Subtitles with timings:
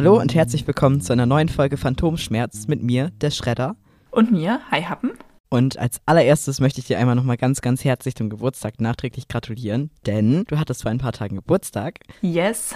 [0.00, 3.76] Hallo und herzlich willkommen zu einer neuen Folge Phantomschmerz mit mir, der Schredder.
[4.10, 5.10] Und mir, Hi Happen.
[5.52, 9.90] Und als allererstes möchte ich dir einmal nochmal ganz, ganz herzlich zum Geburtstag nachträglich gratulieren,
[10.06, 11.98] denn du hattest vor ein paar Tagen Geburtstag.
[12.22, 12.72] Yes.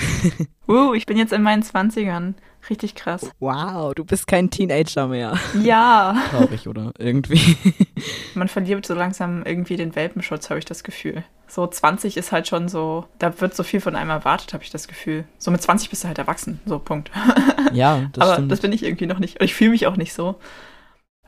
[0.68, 2.34] uh, ich bin jetzt in meinen 20ern.
[2.68, 3.30] Richtig krass.
[3.38, 5.38] Wow, du bist kein Teenager mehr.
[5.62, 6.20] Ja.
[6.30, 6.92] Traurig, oder?
[6.98, 7.56] Irgendwie.
[8.34, 11.22] Man verliert so langsam irgendwie den Welpenschutz, habe ich das Gefühl.
[11.46, 14.70] So 20 ist halt schon so, da wird so viel von einem erwartet, habe ich
[14.70, 15.24] das Gefühl.
[15.38, 17.12] So mit 20 bist du halt erwachsen, so Punkt.
[17.72, 18.52] Ja, das aber stimmt.
[18.52, 19.40] das bin ich irgendwie noch nicht.
[19.40, 20.34] Und ich fühle mich auch nicht so.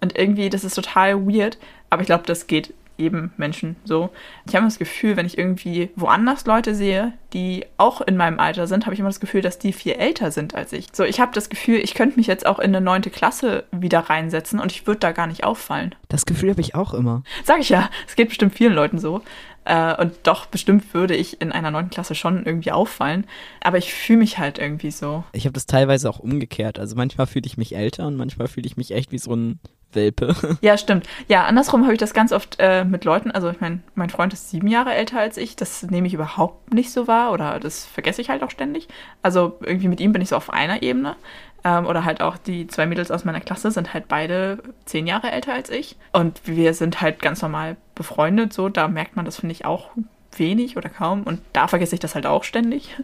[0.02, 4.10] Und irgendwie, das ist total weird, aber ich glaube, das geht jedem Menschen so.
[4.46, 8.66] Ich habe das Gefühl, wenn ich irgendwie woanders Leute sehe, die auch in meinem Alter
[8.66, 10.88] sind, habe ich immer das Gefühl, dass die viel älter sind als ich.
[10.93, 14.01] So, ich habe das Gefühl, ich könnte mich jetzt auch in eine neunte Klasse wieder
[14.01, 15.95] reinsetzen und ich würde da gar nicht auffallen.
[16.09, 17.23] das Gefühl habe ich auch immer.
[17.45, 19.23] Sag ich ja, es geht bestimmt vielen Leuten so.
[19.65, 23.26] Äh, und doch, bestimmt würde ich in einer neunten Klasse schon irgendwie auffallen.
[23.60, 25.24] Aber ich fühle mich halt irgendwie so.
[25.32, 26.79] Ich habe das teilweise auch umgekehrt.
[26.79, 29.60] Also manchmal fühle ich mich älter und manchmal fühle ich mich echt wie so ein
[29.95, 30.35] Welpe.
[30.60, 31.09] Ja, stimmt.
[31.29, 33.30] Ja, andersrum habe ich das ganz oft äh, mit Leuten.
[33.30, 35.57] Also, ich meine, mein Freund ist sieben Jahre älter als ich.
[35.57, 38.88] Das nehme ich überhaupt nicht so wahr oder das vergesse ich halt auch ständig.
[39.23, 41.16] Also, irgendwie mit ihm bin ich so auf einer Ebene.
[41.65, 45.30] Ähm, oder halt auch die zwei Mädels aus meiner Klasse sind halt beide zehn Jahre
[45.30, 45.96] älter als ich.
[46.13, 48.52] Und wir sind halt ganz normal befreundet.
[48.52, 49.90] So, da merkt man das, finde ich, auch
[50.37, 51.23] wenig oder kaum.
[51.23, 52.96] Und da vergesse ich das halt auch ständig.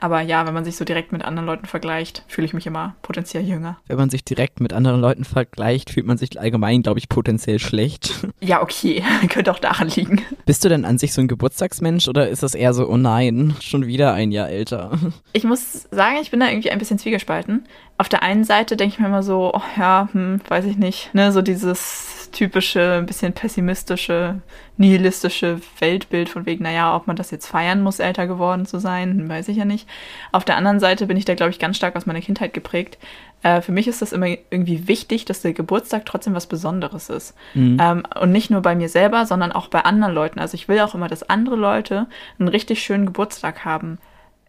[0.00, 2.96] Aber ja, wenn man sich so direkt mit anderen Leuten vergleicht, fühle ich mich immer
[3.02, 3.76] potenziell jünger.
[3.86, 7.58] Wenn man sich direkt mit anderen Leuten vergleicht, fühlt man sich allgemein, glaube ich, potenziell
[7.58, 8.12] schlecht.
[8.42, 10.24] Ja, okay, könnte auch daran liegen.
[10.46, 13.54] Bist du denn an sich so ein Geburtstagsmensch oder ist das eher so, oh nein,
[13.60, 14.98] schon wieder ein Jahr älter?
[15.32, 17.64] Ich muss sagen, ich bin da irgendwie ein bisschen zwiegespalten.
[17.98, 21.12] Auf der einen Seite denke ich mir immer so, oh ja, hm, weiß ich nicht,
[21.12, 24.40] ne, so dieses typische, ein bisschen pessimistische,
[24.76, 29.18] nihilistische Weltbild von wegen, naja, ob man das jetzt feiern muss, älter geworden zu sein,
[29.18, 29.86] hm, weiß ich ja nicht.
[30.32, 32.98] Auf der anderen Seite bin ich da, glaube ich, ganz stark aus meiner Kindheit geprägt.
[33.42, 37.34] Äh, für mich ist das immer irgendwie wichtig, dass der Geburtstag trotzdem was Besonderes ist.
[37.54, 40.38] Ähm, und nicht nur bei mir selber, sondern auch bei anderen Leuten.
[40.40, 42.06] Also ich will auch immer, dass andere Leute
[42.38, 43.98] einen richtig schönen Geburtstag haben.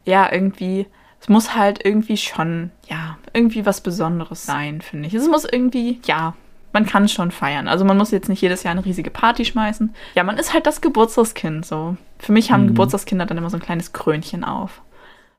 [0.03, 0.87] Ja, irgendwie,
[1.21, 5.13] es muss halt irgendwie schon, ja, irgendwie was Besonderes sein, finde ich.
[5.13, 6.33] Es muss irgendwie, ja,
[6.73, 7.67] man kann es schon feiern.
[7.67, 9.93] Also man muss jetzt nicht jedes Jahr eine riesige Party schmeißen.
[10.15, 11.97] Ja, man ist halt das Geburtstagskind, so.
[12.17, 12.67] Für mich haben Mhm.
[12.69, 14.81] Geburtstagskinder dann immer so ein kleines Krönchen auf.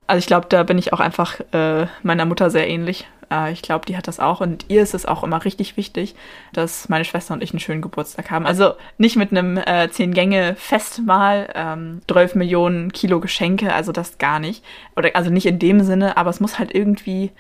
[0.06, 3.06] Also ich glaube, da bin ich auch einfach äh, meiner Mutter sehr ähnlich.
[3.32, 6.14] Äh, ich glaube, die hat das auch und ihr ist es auch immer richtig wichtig,
[6.52, 8.46] dass meine Schwester und ich einen schönen Geburtstag haben.
[8.46, 14.64] Also nicht mit einem äh, Zehn-Gänge-Festmahl, ähm, 12 Millionen Kilo Geschenke, also das gar nicht.
[14.96, 17.30] Oder also nicht in dem Sinne, aber es muss halt irgendwie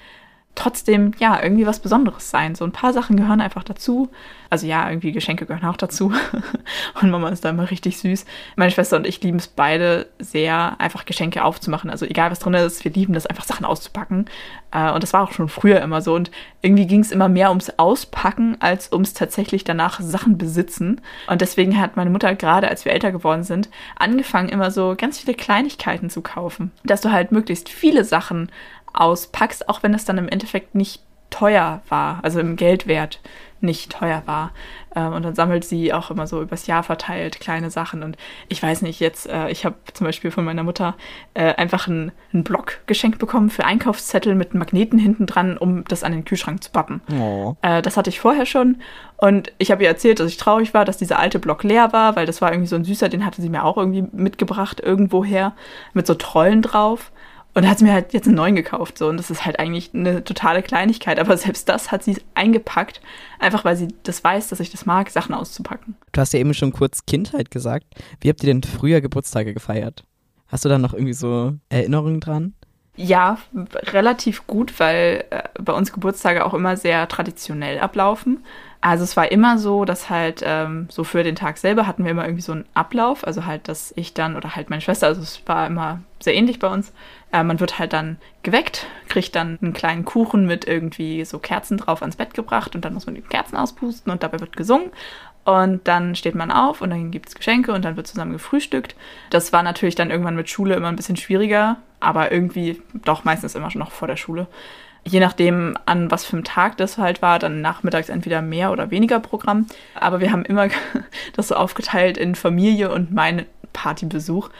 [0.54, 2.54] trotzdem, ja, irgendwie was Besonderes sein.
[2.54, 4.10] So ein paar Sachen gehören einfach dazu.
[4.50, 6.12] Also ja, irgendwie Geschenke gehören auch dazu.
[7.00, 8.26] und Mama ist da immer richtig süß.
[8.56, 11.88] Meine Schwester und ich lieben es beide sehr, einfach Geschenke aufzumachen.
[11.88, 14.26] Also egal, was drin ist, wir lieben das, einfach Sachen auszupacken.
[14.72, 16.14] Äh, und das war auch schon früher immer so.
[16.14, 16.30] Und
[16.60, 21.00] irgendwie ging es immer mehr ums Auspacken, als ums tatsächlich danach Sachen besitzen.
[21.28, 25.18] Und deswegen hat meine Mutter, gerade als wir älter geworden sind, angefangen, immer so ganz
[25.18, 26.72] viele Kleinigkeiten zu kaufen.
[26.84, 28.50] Dass du halt möglichst viele Sachen
[28.92, 33.20] auspackst, auch wenn es dann im Endeffekt nicht teuer war, also im Geldwert
[33.62, 34.50] nicht teuer war.
[34.94, 38.02] Ähm, und dann sammelt sie auch immer so übers Jahr verteilt kleine Sachen.
[38.02, 38.16] Und
[38.48, 40.96] ich weiß nicht, jetzt, äh, ich habe zum Beispiel von meiner Mutter
[41.34, 46.02] äh, einfach einen, einen Block geschenkt bekommen für Einkaufszettel mit Magneten hinten dran, um das
[46.02, 47.00] an den Kühlschrank zu pappen.
[47.12, 47.56] Oh.
[47.62, 48.82] Äh, das hatte ich vorher schon.
[49.16, 52.16] Und ich habe ihr erzählt, dass ich traurig war, dass dieser alte Block leer war,
[52.16, 55.54] weil das war irgendwie so ein süßer, den hatte sie mir auch irgendwie mitgebracht, irgendwoher,
[55.94, 57.12] mit so Trollen drauf.
[57.54, 58.96] Und hat sie mir halt jetzt einen neuen gekauft.
[58.96, 59.08] So.
[59.08, 61.18] Und das ist halt eigentlich eine totale Kleinigkeit.
[61.18, 63.00] Aber selbst das hat sie eingepackt,
[63.38, 65.96] einfach weil sie das weiß, dass ich das mag, Sachen auszupacken.
[66.12, 67.86] Du hast ja eben schon kurz Kindheit gesagt.
[68.20, 70.04] Wie habt ihr denn früher Geburtstage gefeiert?
[70.48, 72.54] Hast du da noch irgendwie so Erinnerungen dran?
[72.94, 73.38] Ja,
[73.74, 78.44] relativ gut, weil äh, bei uns Geburtstage auch immer sehr traditionell ablaufen.
[78.82, 82.10] Also es war immer so, dass halt ähm, so für den Tag selber hatten wir
[82.10, 83.26] immer irgendwie so einen Ablauf.
[83.26, 86.58] Also halt, dass ich dann oder halt meine Schwester, also es war immer sehr ähnlich
[86.58, 86.92] bei uns.
[87.32, 91.78] Äh, man wird halt dann geweckt, kriegt dann einen kleinen Kuchen mit irgendwie so Kerzen
[91.78, 94.90] drauf ans Bett gebracht und dann muss man die Kerzen auspusten und dabei wird gesungen.
[95.44, 98.94] Und dann steht man auf und dann gibt es Geschenke und dann wird zusammen gefrühstückt.
[99.30, 103.56] Das war natürlich dann irgendwann mit Schule immer ein bisschen schwieriger, aber irgendwie doch meistens
[103.56, 104.46] immer schon noch vor der Schule.
[105.04, 108.92] Je nachdem, an was für einem Tag das halt war, dann nachmittags entweder mehr oder
[108.92, 109.66] weniger Programm.
[109.98, 110.68] Aber wir haben immer
[111.34, 114.50] das so aufgeteilt in Familie und meinen Partybesuch.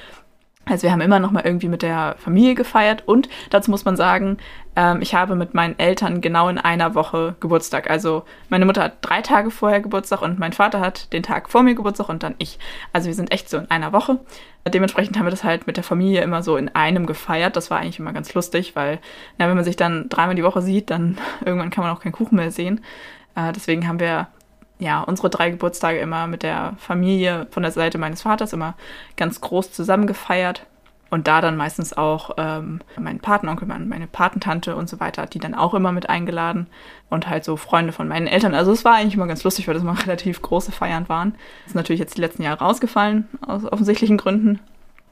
[0.65, 3.97] Also wir haben immer noch mal irgendwie mit der Familie gefeiert und dazu muss man
[3.97, 4.39] sagen,
[4.77, 7.91] ähm, ich habe mit meinen Eltern genau in einer Woche Geburtstag.
[7.91, 11.65] Also meine Mutter hat drei Tage vorher Geburtstag und mein Vater hat den Tag vor
[11.65, 12.61] mir Geburtstag und dann ich.
[12.93, 14.21] Also wir sind echt so in einer Woche.
[14.67, 17.57] Dementsprechend haben wir das halt mit der Familie immer so in einem gefeiert.
[17.57, 19.01] Das war eigentlich immer ganz lustig, weil
[19.39, 22.13] na, wenn man sich dann dreimal die Woche sieht, dann irgendwann kann man auch keinen
[22.13, 22.81] Kuchen mehr sehen.
[23.35, 24.29] Äh, deswegen haben wir
[24.83, 28.75] ja, unsere drei Geburtstage immer mit der Familie von der Seite meines Vaters immer
[29.17, 30.67] ganz groß zusammen gefeiert.
[31.09, 35.55] Und da dann meistens auch ähm, mein Patenonkel, meine Patentante und so weiter, die dann
[35.55, 36.67] auch immer mit eingeladen.
[37.11, 38.55] Und halt so Freunde von meinen Eltern.
[38.55, 41.35] Also es war eigentlich immer ganz lustig, weil das mal relativ große Feiern waren.
[41.61, 44.59] Das ist natürlich jetzt die letzten Jahre rausgefallen, aus offensichtlichen Gründen.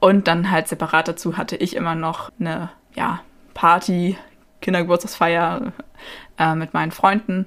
[0.00, 3.20] Und dann halt separat dazu hatte ich immer noch eine, ja,
[3.52, 4.16] Party,
[4.62, 5.73] Kindergeburtstagsfeier
[6.38, 7.46] äh, mit meinen Freunden.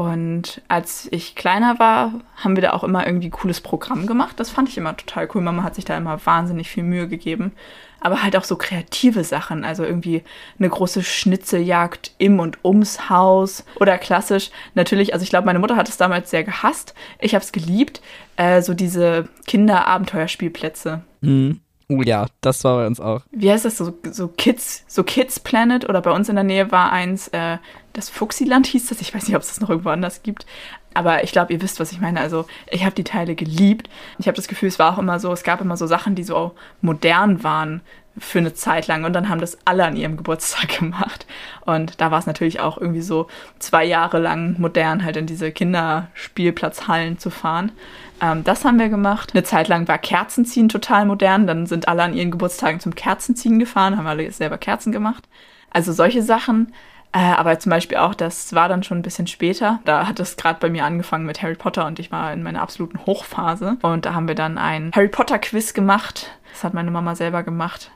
[0.00, 4.40] Und als ich kleiner war, haben wir da auch immer irgendwie cooles Programm gemacht.
[4.40, 5.42] Das fand ich immer total cool.
[5.42, 7.52] Mama hat sich da immer wahnsinnig viel Mühe gegeben.
[8.00, 9.62] Aber halt auch so kreative Sachen.
[9.62, 10.22] Also irgendwie
[10.58, 13.66] eine große Schnitzeljagd im und ums Haus.
[13.78, 16.94] Oder klassisch, natürlich, also ich glaube, meine Mutter hat es damals sehr gehasst.
[17.18, 18.00] Ich habe es geliebt.
[18.36, 21.02] Äh, so diese Kinderabenteuerspielplätze.
[21.20, 21.60] Mhm.
[21.90, 23.22] Oh ja, das war bei uns auch.
[23.32, 23.76] Wie heißt das?
[23.76, 27.58] So, so Kids, so Kids Planet oder bei uns in der Nähe war eins, äh,
[27.94, 29.00] das Fuxiland hieß das.
[29.00, 30.46] Ich weiß nicht, ob es das noch irgendwo anders gibt.
[30.94, 32.20] Aber ich glaube, ihr wisst, was ich meine.
[32.20, 33.90] Also ich habe die Teile geliebt.
[34.20, 36.22] Ich habe das Gefühl, es war auch immer so, es gab immer so Sachen, die
[36.22, 37.80] so modern waren
[38.16, 41.26] für eine Zeit lang und dann haben das alle an ihrem Geburtstag gemacht.
[41.66, 43.26] Und da war es natürlich auch irgendwie so
[43.58, 47.72] zwei Jahre lang modern, halt in diese Kinderspielplatzhallen zu fahren.
[48.20, 49.30] Ähm, das haben wir gemacht.
[49.34, 51.46] Eine Zeit lang war Kerzenziehen total modern.
[51.46, 55.28] Dann sind alle an ihren Geburtstagen zum Kerzenziehen gefahren, haben alle selber Kerzen gemacht.
[55.70, 56.72] Also solche Sachen.
[57.12, 59.80] Äh, aber zum Beispiel auch, das war dann schon ein bisschen später.
[59.84, 62.62] Da hat es gerade bei mir angefangen mit Harry Potter und ich war in meiner
[62.62, 63.78] absoluten Hochphase.
[63.82, 66.30] Und da haben wir dann ein Harry Potter Quiz gemacht.
[66.52, 67.90] Das hat meine Mama selber gemacht.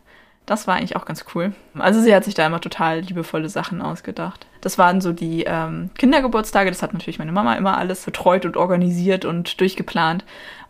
[0.47, 1.55] Das war eigentlich auch ganz cool.
[1.79, 4.47] Also sie hat sich da immer total liebevolle Sachen ausgedacht.
[4.61, 6.71] Das waren so die ähm, Kindergeburtstage.
[6.71, 10.25] Das hat natürlich meine Mama immer alles betreut und organisiert und durchgeplant.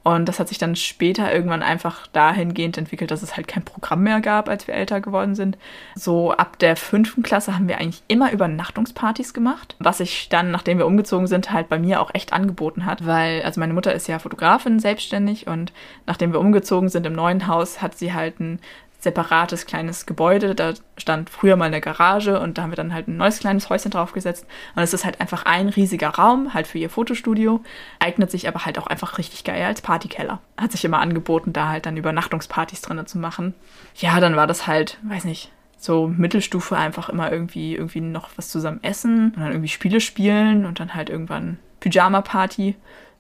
[0.05, 4.03] Und das hat sich dann später irgendwann einfach dahingehend entwickelt, dass es halt kein Programm
[4.03, 5.57] mehr gab, als wir älter geworden sind.
[5.95, 10.77] So ab der fünften Klasse haben wir eigentlich immer Übernachtungspartys gemacht, was sich dann, nachdem
[10.77, 14.07] wir umgezogen sind, halt bei mir auch echt angeboten hat, weil, also meine Mutter ist
[14.07, 15.73] ja Fotografin selbstständig und
[16.07, 18.59] nachdem wir umgezogen sind im neuen Haus, hat sie halt ein
[19.05, 20.55] separates kleines Gebäude.
[20.55, 23.71] Da stand früher mal eine Garage und da haben wir dann halt ein neues kleines
[23.71, 24.47] Häuschen draufgesetzt.
[24.75, 27.63] Und es ist halt einfach ein riesiger Raum, halt für ihr Fotostudio.
[28.01, 30.41] Eignet sich aber halt auch einfach richtig geil als Partykeller.
[30.57, 33.55] Hat sich immer angeboten, da halt dann Übernachtungspartys drin zu machen.
[33.95, 38.49] Ja, dann war das halt, weiß nicht, so Mittelstufe einfach immer irgendwie, irgendwie noch was
[38.49, 42.77] zusammen essen und dann irgendwie Spiele spielen und dann halt irgendwann Pyjama-Party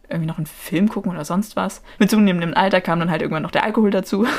[0.08, 1.82] irgendwie noch einen Film gucken oder sonst was.
[1.98, 4.26] Mit zunehmendem Alter kam dann halt irgendwann noch der Alkohol dazu.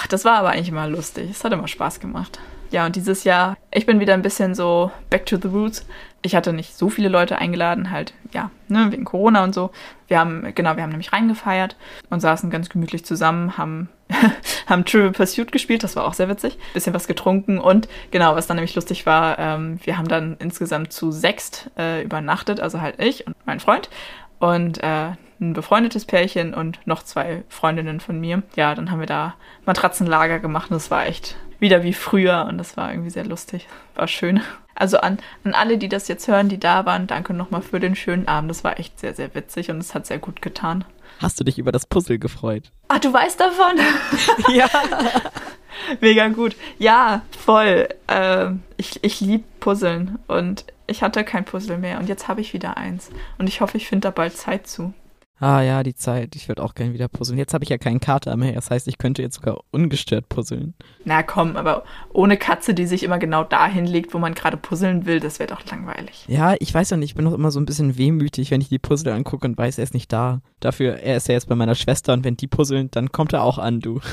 [0.00, 1.28] Ach, das war aber eigentlich immer lustig.
[1.28, 2.38] Es hat immer Spaß gemacht.
[2.70, 5.84] Ja, und dieses Jahr, ich bin wieder ein bisschen so back to the roots.
[6.22, 9.72] Ich hatte nicht so viele Leute eingeladen, halt, ja, ne, wegen Corona und so.
[10.06, 11.74] Wir haben, genau, wir haben nämlich reingefeiert
[12.10, 13.88] und saßen ganz gemütlich zusammen, haben,
[14.68, 16.56] haben Trivial Pursuit gespielt, das war auch sehr witzig.
[16.74, 20.92] Bisschen was getrunken und genau, was dann nämlich lustig war, ähm, wir haben dann insgesamt
[20.92, 23.90] zu sechst äh, übernachtet, also halt ich und mein Freund.
[24.38, 28.42] Und äh, ein befreundetes Pärchen und noch zwei Freundinnen von mir.
[28.56, 29.34] Ja, dann haben wir da
[29.66, 33.66] Matratzenlager gemacht und das war echt wieder wie früher und das war irgendwie sehr lustig.
[33.94, 34.40] War schön.
[34.74, 37.96] Also an, an alle, die das jetzt hören, die da waren, danke nochmal für den
[37.96, 38.50] schönen Abend.
[38.50, 40.84] Das war echt sehr, sehr witzig und es hat sehr gut getan.
[41.20, 42.70] Hast du dich über das Puzzle gefreut?
[42.86, 43.76] Ah, du weißt davon?
[44.54, 44.68] ja.
[46.00, 46.54] Mega gut.
[46.78, 47.88] Ja, voll.
[48.06, 52.52] Äh, ich ich liebe Puzzeln und ich hatte kein Puzzle mehr und jetzt habe ich
[52.52, 53.10] wieder eins.
[53.36, 54.94] Und ich hoffe, ich finde da bald Zeit zu.
[55.40, 56.34] Ah ja, die Zeit.
[56.34, 57.38] Ich würde auch gerne wieder puzzeln.
[57.38, 58.52] Jetzt habe ich ja keinen Kater mehr.
[58.52, 60.74] Das heißt, ich könnte jetzt sogar ungestört puzzeln.
[61.04, 65.06] Na komm, aber ohne Katze, die sich immer genau dahin legt, wo man gerade puzzeln
[65.06, 66.24] will, das wäre doch langweilig.
[66.26, 67.10] Ja, ich weiß ja nicht.
[67.10, 69.78] Ich bin noch immer so ein bisschen wehmütig, wenn ich die Puzzle angucke und weiß,
[69.78, 70.40] er ist nicht da.
[70.60, 73.42] Dafür, er ist ja jetzt bei meiner Schwester und wenn die puzzeln, dann kommt er
[73.42, 74.00] auch an, du.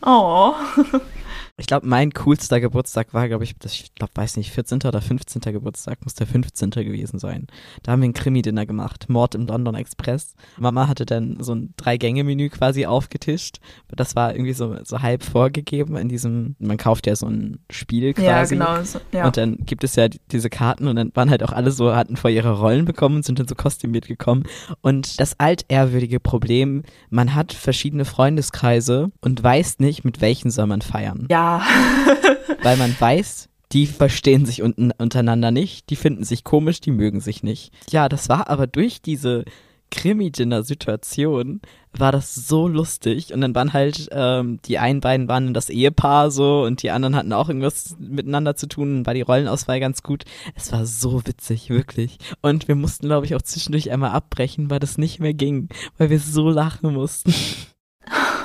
[0.00, 0.54] Oh.
[1.60, 4.78] Ich glaube, mein coolster Geburtstag war, glaube ich, das, ich glaube, weiß nicht, 14.
[4.84, 5.42] oder 15.
[5.52, 6.70] Geburtstag, muss der 15.
[6.70, 7.48] gewesen sein.
[7.82, 10.36] Da haben wir ein Krimi-Dinner gemacht, Mord im London Express.
[10.56, 13.58] Mama hatte dann so ein Drei-Gänge-Menü quasi aufgetischt.
[13.88, 18.14] Das war irgendwie so, so halb vorgegeben in diesem, man kauft ja so ein Spiel
[18.14, 18.54] quasi.
[18.54, 18.84] Ja, genau.
[18.84, 19.26] So, ja.
[19.26, 22.16] Und dann gibt es ja diese Karten und dann waren halt auch alle so, hatten
[22.16, 24.44] vor ihre Rollen bekommen und sind dann so kostümiert gekommen.
[24.80, 30.82] Und das altehrwürdige Problem, man hat verschiedene Freundeskreise und weiß nicht, mit welchen soll man
[30.82, 31.26] feiern.
[31.28, 31.47] Ja,
[32.62, 37.20] weil man weiß, die verstehen sich unten, untereinander nicht, die finden sich komisch, die mögen
[37.20, 37.72] sich nicht.
[37.90, 39.44] Ja, das war aber durch diese
[39.90, 41.60] Krimi-Dinner-Situation
[41.92, 43.32] war das so lustig.
[43.32, 47.16] Und dann waren halt, ähm, die einen beiden waren das Ehepaar so und die anderen
[47.16, 50.24] hatten auch irgendwas miteinander zu tun, war die Rollenauswahl ganz gut.
[50.54, 52.18] Es war so witzig, wirklich.
[52.42, 56.10] Und wir mussten, glaube ich, auch zwischendurch einmal abbrechen, weil das nicht mehr ging, weil
[56.10, 57.34] wir so lachen mussten.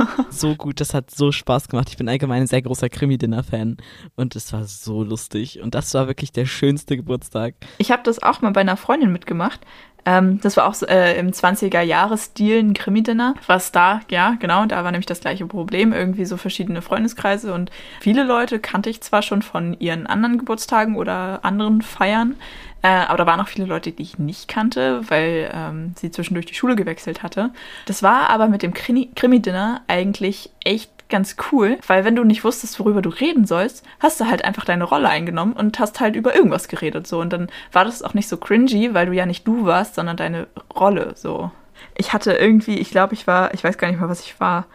[0.30, 1.90] so gut, das hat so Spaß gemacht.
[1.90, 3.78] Ich bin allgemein ein sehr großer Krimi-Dinner-Fan
[4.16, 5.62] und es war so lustig.
[5.62, 7.56] Und das war wirklich der schönste Geburtstag.
[7.78, 9.62] Ich habe das auch mal bei einer Freundin mitgemacht.
[10.06, 13.36] Ähm, das war auch äh, im 20er-Jahres-Stil ein Krimi-Dinner.
[13.48, 15.94] Was da, ja, genau, da war nämlich das gleiche Problem.
[15.94, 20.96] Irgendwie so verschiedene Freundeskreise und viele Leute kannte ich zwar schon von ihren anderen Geburtstagen
[20.96, 22.36] oder anderen Feiern,
[22.84, 26.46] äh, aber da waren auch viele Leute, die ich nicht kannte, weil ähm, sie zwischendurch
[26.46, 27.52] die Schule gewechselt hatte.
[27.86, 32.80] Das war aber mit dem Krimi-Dinner eigentlich echt ganz cool, weil wenn du nicht wusstest,
[32.80, 36.36] worüber du reden sollst, hast du halt einfach deine Rolle eingenommen und hast halt über
[36.36, 39.48] irgendwas geredet so und dann war das auch nicht so cringy, weil du ja nicht
[39.48, 41.52] du warst, sondern deine Rolle so.
[41.96, 44.66] Ich hatte irgendwie, ich glaube, ich war, ich weiß gar nicht mehr, was ich war.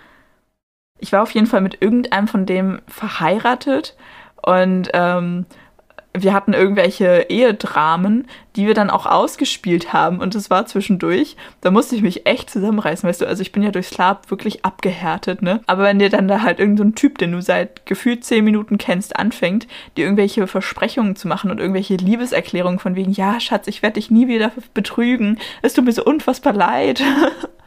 [0.99, 3.97] Ich war auf jeden Fall mit irgendeinem von dem verheiratet
[4.41, 5.45] und ähm,
[6.15, 11.37] wir hatten irgendwelche Ehedramen, die wir dann auch ausgespielt haben und es war zwischendurch.
[11.61, 13.27] Da musste ich mich echt zusammenreißen, weißt du.
[13.27, 15.61] Also ich bin ja durchs Lab wirklich abgehärtet, ne?
[15.67, 18.79] Aber wenn dir dann da halt irgendein so Typ, den du seit gefühlt zehn Minuten
[18.79, 23.83] kennst, anfängt, dir irgendwelche Versprechungen zu machen und irgendwelche Liebeserklärungen von wegen, ja, Schatz, ich
[23.83, 25.39] werde dich nie wieder betrügen.
[25.63, 27.03] Es tut mir so unfassbar leid.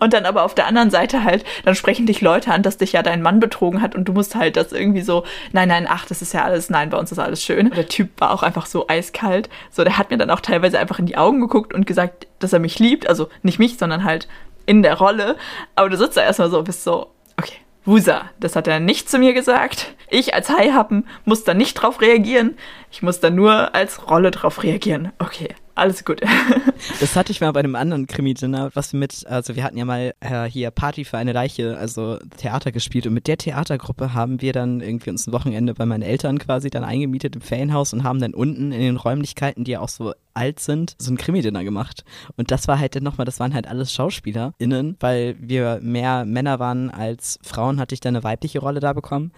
[0.00, 2.92] Und dann aber auf der anderen Seite halt, dann sprechen dich Leute an, dass dich
[2.92, 6.06] ja dein Mann betrogen hat und du musst halt das irgendwie so, nein, nein, ach,
[6.06, 7.70] das ist ja alles, nein, bei uns ist alles schön.
[7.70, 9.48] Der Typ war auch einfach so eiskalt.
[9.70, 12.52] So, der hat mir dann auch teilweise einfach in die Augen geguckt und gesagt, dass
[12.52, 13.08] er mich liebt.
[13.08, 14.28] Also nicht mich, sondern halt
[14.66, 15.36] in der Rolle.
[15.76, 19.18] Aber du sitzt da erstmal so, bist so, okay, Wusa, das hat er nicht zu
[19.18, 19.94] mir gesagt.
[20.08, 22.56] Ich als Haihappen muss da nicht drauf reagieren.
[22.90, 25.12] Ich muss da nur als Rolle drauf reagieren.
[25.18, 26.20] Okay, alles gut.
[27.00, 29.84] das hatte ich mal bei einem anderen Krimi-Dinner, was wir mit, also wir hatten ja
[29.84, 34.40] mal äh, hier Party für eine Leiche, also Theater gespielt und mit der Theatergruppe haben
[34.40, 38.04] wir dann irgendwie uns ein Wochenende bei meinen Eltern quasi dann eingemietet im Ferienhaus und
[38.04, 41.64] haben dann unten in den Räumlichkeiten, die ja auch so alt sind, so ein Krimi-Dinner
[41.64, 42.04] gemacht.
[42.36, 46.58] Und das war halt dann nochmal, das waren halt alles SchauspielerInnen, weil wir mehr Männer
[46.58, 49.32] waren als Frauen, hatte ich dann eine weibliche Rolle da bekommen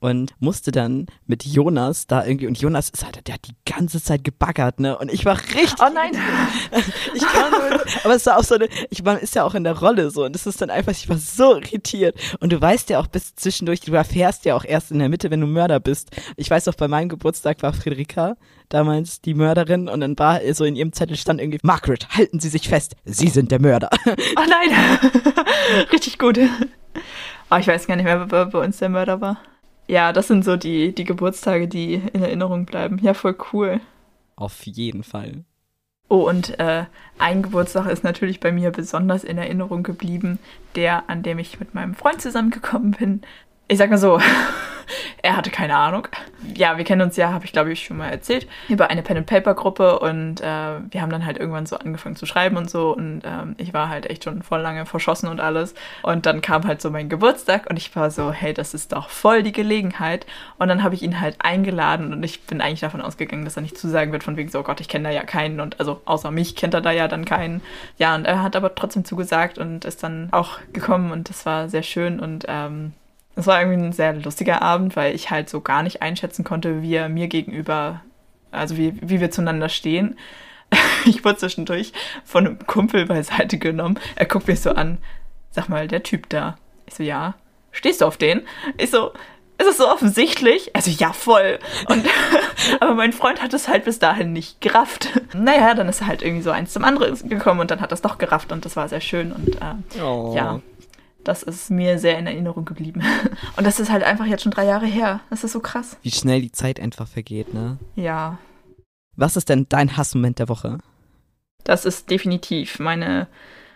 [0.00, 4.02] und musste dann mit Jonas da irgendwie und Jonas ist halt, der hat die ganze
[4.02, 4.98] Zeit gebaggert, ne?
[4.98, 5.74] Und ich war richtig.
[5.78, 6.12] Oh nein!
[7.14, 9.62] ich kann nur, aber es war auch so eine, ich man ist ja auch in
[9.62, 12.88] der Rolle so und es ist dann einfach, ich war so irritiert und du weißt
[12.90, 15.80] ja auch bis zwischendurch, du erfährst ja auch erst in der Mitte, wenn du Mörder
[15.80, 16.10] bist.
[16.36, 18.36] Ich weiß auch, bei meinem Geburtstag war Friederika
[18.70, 22.48] damals die Mörderin und dann war so in ihrem Zettel stand irgendwie Margaret, halten Sie
[22.48, 23.90] sich fest, Sie sind der Mörder.
[24.36, 24.98] Oh nein!
[25.92, 26.38] richtig gut.
[26.38, 29.38] Aber oh, ich weiß gar nicht mehr, wer bei uns der Mörder war
[29.90, 32.98] ja, das sind so die, die Geburtstage, die in Erinnerung bleiben.
[33.02, 33.80] Ja, voll cool.
[34.36, 35.44] Auf jeden Fall.
[36.08, 36.84] Oh, und äh,
[37.18, 40.38] ein Geburtstag ist natürlich bei mir besonders in Erinnerung geblieben,
[40.76, 43.22] der, an dem ich mit meinem Freund zusammengekommen bin.
[43.70, 44.20] Ich sag mal so,
[45.22, 46.08] er hatte keine Ahnung.
[46.56, 50.00] Ja, wir kennen uns ja, habe ich glaube ich schon mal erzählt, über eine Pen-and-Paper-Gruppe
[50.00, 50.44] und äh,
[50.90, 53.88] wir haben dann halt irgendwann so angefangen zu schreiben und so und ähm, ich war
[53.88, 55.74] halt echt schon voll lange verschossen und alles.
[56.02, 59.08] Und dann kam halt so mein Geburtstag und ich war so, hey, das ist doch
[59.08, 60.26] voll die Gelegenheit.
[60.58, 63.62] Und dann habe ich ihn halt eingeladen und ich bin eigentlich davon ausgegangen, dass er
[63.62, 66.00] nicht zusagen wird, von wegen so, oh Gott, ich kenne da ja keinen und also
[66.06, 67.62] außer mich kennt er da ja dann keinen.
[67.98, 71.68] Ja, und er hat aber trotzdem zugesagt und ist dann auch gekommen und das war
[71.68, 72.94] sehr schön und ähm,
[73.40, 76.82] es war irgendwie ein sehr lustiger Abend, weil ich halt so gar nicht einschätzen konnte,
[76.82, 78.02] wie er mir gegenüber,
[78.50, 80.16] also wie, wie wir zueinander stehen.
[81.06, 81.94] Ich wurde zwischendurch
[82.26, 83.98] von einem Kumpel beiseite genommen.
[84.16, 84.98] Er guckt mich so an.
[85.50, 86.58] Sag mal, der Typ da.
[86.86, 87.34] Ich so, ja.
[87.72, 88.42] Stehst du auf den?
[88.76, 89.12] Ich so,
[89.60, 90.74] ist es so offensichtlich?
[90.74, 91.58] Also ja, voll.
[91.88, 92.06] Und,
[92.80, 95.08] aber mein Freund hat es halt bis dahin nicht gerafft.
[95.32, 98.02] Naja, dann ist halt irgendwie so eins zum anderen gekommen und dann hat er es
[98.02, 100.34] doch gerafft und das war sehr schön und äh, oh.
[100.34, 100.60] ja.
[101.24, 103.02] Das ist mir sehr in Erinnerung geblieben.
[103.56, 105.20] Und das ist halt einfach jetzt schon drei Jahre her.
[105.30, 105.96] Das ist so krass.
[106.02, 107.78] Wie schnell die Zeit einfach vergeht, ne?
[107.94, 108.38] Ja.
[109.16, 110.78] Was ist denn dein Hassmoment der Woche?
[111.64, 113.28] Das ist definitiv meine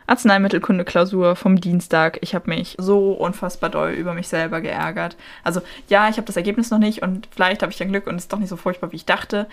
[0.07, 2.19] Arzneimittelkunde-Klausur vom Dienstag.
[2.21, 5.17] Ich habe mich so unfassbar doll über mich selber geärgert.
[5.43, 8.17] Also ja, ich habe das Ergebnis noch nicht und vielleicht habe ich ja Glück und
[8.17, 9.47] es ist doch nicht so furchtbar, wie ich dachte.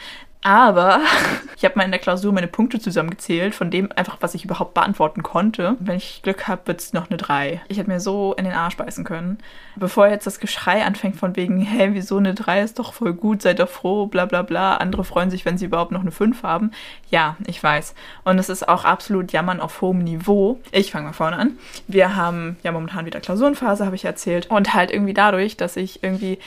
[0.44, 1.02] Aber
[1.56, 4.74] ich habe mal in der Klausur meine Punkte zusammengezählt, von dem einfach, was ich überhaupt
[4.74, 5.76] beantworten konnte.
[5.80, 7.62] Wenn ich Glück habe, wird es noch eine 3.
[7.68, 9.38] Ich hätte mir so in den Arsch beißen können.
[9.76, 13.42] Bevor jetzt das Geschrei anfängt von wegen, hey, wieso eine 3 ist doch voll gut,
[13.42, 14.78] seid doch froh, bla bla bla.
[14.78, 16.72] Andere freuen sich, wenn sie überhaupt noch eine 5 haben.
[17.10, 17.94] Ja, ich weiß.
[18.24, 20.41] Und es ist auch absolut Jammern auf hohem Niveau.
[20.72, 21.58] Ich fange mal vorne an.
[21.88, 24.50] Wir haben ja momentan wieder Klausurenphase, habe ich erzählt.
[24.50, 26.40] Und halt irgendwie dadurch, dass ich irgendwie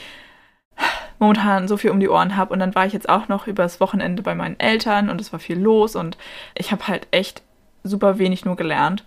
[1.19, 2.53] momentan so viel um die Ohren habe.
[2.53, 5.39] Und dann war ich jetzt auch noch übers Wochenende bei meinen Eltern und es war
[5.39, 6.17] viel los und
[6.55, 7.41] ich habe halt echt
[7.83, 9.03] super wenig nur gelernt.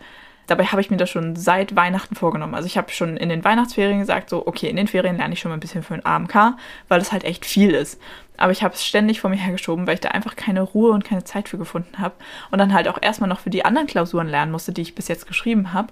[0.47, 2.55] Dabei habe ich mir das schon seit Weihnachten vorgenommen.
[2.55, 5.41] Also ich habe schon in den Weihnachtsferien gesagt, so, okay, in den Ferien lerne ich
[5.41, 6.57] schon mal ein bisschen für ein AMK,
[6.89, 8.01] weil das halt echt viel ist.
[8.39, 11.05] Aber ich habe es ständig vor mir hergeschoben, weil ich da einfach keine Ruhe und
[11.05, 12.15] keine Zeit für gefunden habe.
[12.51, 15.09] Und dann halt auch erstmal noch für die anderen Klausuren lernen musste, die ich bis
[15.09, 15.89] jetzt geschrieben habe.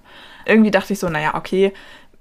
[0.47, 1.73] Irgendwie dachte ich so, naja, okay,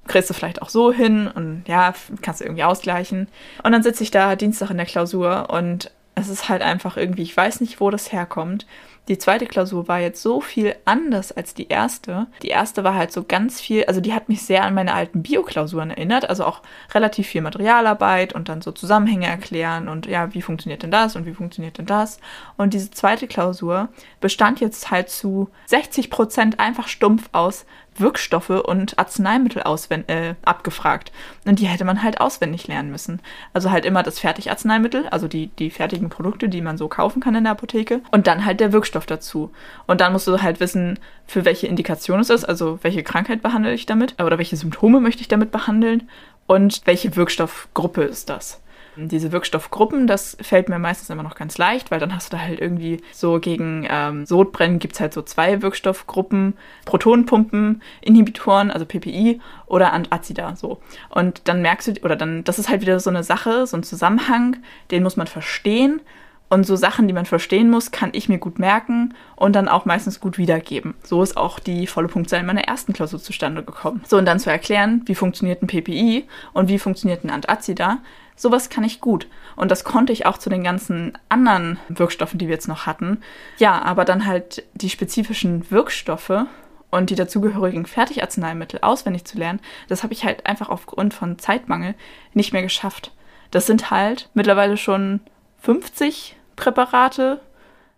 [0.08, 3.27] kriegst du vielleicht auch so hin und ja, kannst du irgendwie ausgleichen.
[3.63, 7.24] Und dann sitze ich da Dienstag in der Klausur und es ist halt einfach irgendwie,
[7.24, 8.65] ich weiß nicht, wo das herkommt.
[9.08, 12.28] Die zweite Klausur war jetzt so viel anders als die erste.
[12.42, 15.22] Die erste war halt so ganz viel, also die hat mich sehr an meine alten
[15.22, 16.62] Bio-Klausuren erinnert, also auch
[16.94, 21.26] relativ viel Materialarbeit und dann so Zusammenhänge erklären und ja, wie funktioniert denn das und
[21.26, 22.20] wie funktioniert denn das.
[22.58, 23.90] Und diese zweite Klausur
[24.22, 27.66] bestand jetzt halt zu 60 Prozent einfach stumpf aus
[27.98, 29.64] Wirkstoffe und Arzneimittel
[30.08, 31.12] äh, abgefragt.
[31.46, 33.22] Und die hätte man halt auswendig lernen müssen.
[33.54, 37.36] Also halt immer das Fertigarzneimittel, also die, die fertigen Produkte, die man so kaufen kann
[37.36, 38.02] in der Apotheke.
[38.12, 39.52] Und dann halt der Wirkstoff dazu.
[39.88, 43.74] Und dann musst du halt wissen, für welche Indikation es ist, also welche Krankheit behandle
[43.74, 46.10] ich damit oder welche Symptome möchte ich damit behandeln
[46.48, 48.62] und welche Wirkstoffgruppe ist das.
[48.98, 52.44] Diese Wirkstoffgruppen, das fällt mir meistens immer noch ganz leicht, weil dann hast du da
[52.44, 56.54] halt irgendwie so gegen ähm, Sodbrennen gibt es halt so zwei Wirkstoffgruppen,
[56.86, 60.80] Protonenpumpen, Inhibitoren, also PPI oder Antazida, so.
[61.10, 63.84] Und dann merkst du, oder dann, das ist halt wieder so eine Sache, so ein
[63.84, 64.58] Zusammenhang,
[64.92, 66.02] den muss man verstehen.
[66.48, 69.86] Und so Sachen, die man verstehen muss, kann ich mir gut merken und dann auch
[69.86, 70.94] meistens gut wiedergeben.
[71.04, 74.04] So ist auch die volle Punktzahl in meiner ersten Klausur zustande gekommen.
[74.08, 77.98] So, und dann zu erklären, wie funktioniert ein PPI und wie funktioniert ein Antazida,
[78.36, 79.27] Sowas kann ich gut.
[79.56, 83.22] Und das konnte ich auch zu den ganzen anderen Wirkstoffen, die wir jetzt noch hatten.
[83.58, 86.46] Ja, aber dann halt die spezifischen Wirkstoffe
[86.92, 91.96] und die dazugehörigen Fertigarzneimittel auswendig zu lernen, das habe ich halt einfach aufgrund von Zeitmangel
[92.34, 93.12] nicht mehr geschafft.
[93.51, 95.22] Das sind halt mittlerweile schon
[95.62, 97.42] 50 Präparate,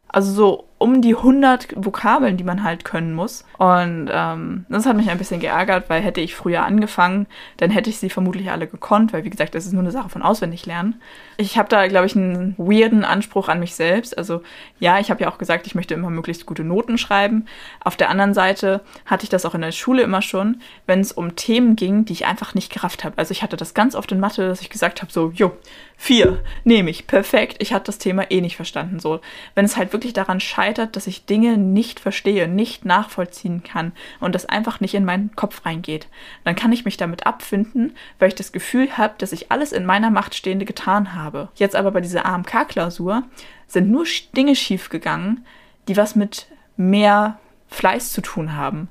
[0.07, 3.45] also so um die 100 Vokabeln, die man halt können muss.
[3.57, 7.25] Und ähm, das hat mich ein bisschen geärgert, weil hätte ich früher angefangen,
[7.57, 10.09] dann hätte ich sie vermutlich alle gekonnt, weil wie gesagt, das ist nur eine Sache
[10.09, 11.01] von auswendig lernen.
[11.37, 14.17] Ich habe da, glaube ich, einen weirden Anspruch an mich selbst.
[14.17, 14.41] Also
[14.79, 17.45] ja, ich habe ja auch gesagt, ich möchte immer möglichst gute Noten schreiben.
[17.83, 21.11] Auf der anderen Seite hatte ich das auch in der Schule immer schon, wenn es
[21.11, 23.17] um Themen ging, die ich einfach nicht gerafft habe.
[23.17, 25.53] Also ich hatte das ganz oft in Mathe, dass ich gesagt habe, so, jo,
[25.97, 27.57] vier, nehme ich, perfekt.
[27.59, 28.99] Ich hatte das Thema eh nicht verstanden.
[28.99, 29.19] So,
[29.55, 33.93] wenn es halt wirklich daran scheitert, scheitert, dass ich Dinge nicht verstehe, nicht nachvollziehen kann
[34.19, 36.07] und das einfach nicht in meinen Kopf reingeht.
[36.43, 39.85] Dann kann ich mich damit abfinden, weil ich das Gefühl habe, dass ich alles in
[39.85, 41.49] meiner Macht Stehende getan habe.
[41.55, 43.23] Jetzt aber bei dieser AMK-Klausur
[43.67, 45.45] sind nur Dinge schiefgegangen,
[45.87, 48.89] die was mit mehr Fleiß zu tun haben.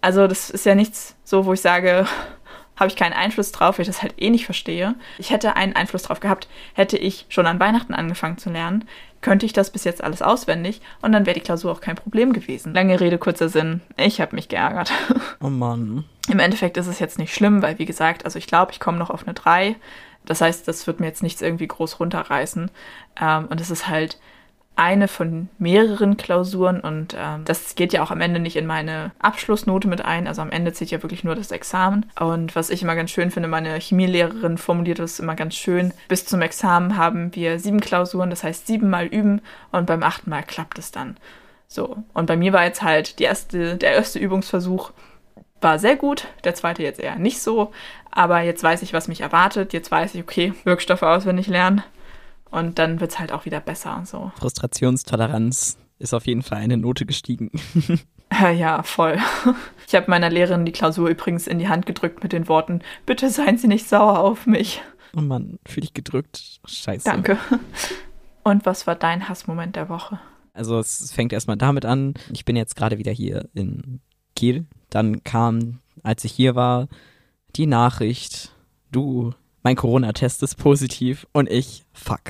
[0.00, 2.06] Also das ist ja nichts so, wo ich sage,
[2.76, 4.94] habe ich keinen Einfluss drauf, weil ich das halt eh nicht verstehe.
[5.18, 8.84] Ich hätte einen Einfluss drauf gehabt, hätte ich schon an Weihnachten angefangen zu lernen,
[9.22, 12.32] könnte ich das bis jetzt alles auswendig und dann wäre die Klausur auch kein Problem
[12.32, 12.74] gewesen.
[12.74, 13.80] Lange Rede, kurzer Sinn.
[13.96, 14.92] Ich habe mich geärgert.
[15.40, 16.04] Oh Mann.
[16.28, 18.96] Im Endeffekt ist es jetzt nicht schlimm, weil wie gesagt, also ich glaube, ich komme
[18.98, 19.74] noch auf eine 3.
[20.24, 22.70] Das heißt, das wird mir jetzt nichts irgendwie groß runterreißen.
[23.20, 24.20] Ähm, und es ist halt
[24.74, 29.12] eine von mehreren Klausuren und ähm, das geht ja auch am Ende nicht in meine
[29.18, 30.26] Abschlussnote mit ein.
[30.26, 32.06] Also am Ende zählt ja wirklich nur das Examen.
[32.18, 35.92] Und was ich immer ganz schön finde, meine Chemielehrerin formuliert das immer ganz schön.
[36.08, 40.42] Bis zum Examen haben wir sieben Klausuren, das heißt siebenmal üben und beim achten Mal
[40.42, 41.16] klappt es dann.
[41.68, 41.98] So.
[42.14, 44.92] Und bei mir war jetzt halt erste, der erste Übungsversuch
[45.60, 47.72] war sehr gut, der zweite jetzt eher nicht so.
[48.10, 49.72] Aber jetzt weiß ich, was mich erwartet.
[49.72, 51.82] Jetzt weiß ich, okay, Wirkstoffe auswendig lernen
[52.52, 54.02] und dann wird es halt auch wieder besser.
[54.04, 54.30] So.
[54.36, 57.50] Frustrationstoleranz ist auf jeden Fall eine Note gestiegen.
[58.56, 59.18] Ja, voll.
[59.86, 63.28] Ich habe meiner Lehrerin die Klausur übrigens in die Hand gedrückt mit den Worten, bitte
[63.28, 64.80] seien Sie nicht sauer auf mich.
[65.14, 66.60] Oh Mann, fühle ich gedrückt.
[66.64, 67.04] Scheiße.
[67.04, 67.36] Danke.
[68.42, 70.18] Und was war dein Hassmoment der Woche?
[70.54, 74.00] Also es fängt erstmal damit an, ich bin jetzt gerade wieder hier in
[74.34, 74.64] Kiel.
[74.88, 76.88] Dann kam, als ich hier war,
[77.56, 78.54] die Nachricht,
[78.90, 82.20] du mein Corona-Test ist positiv und ich, fuck.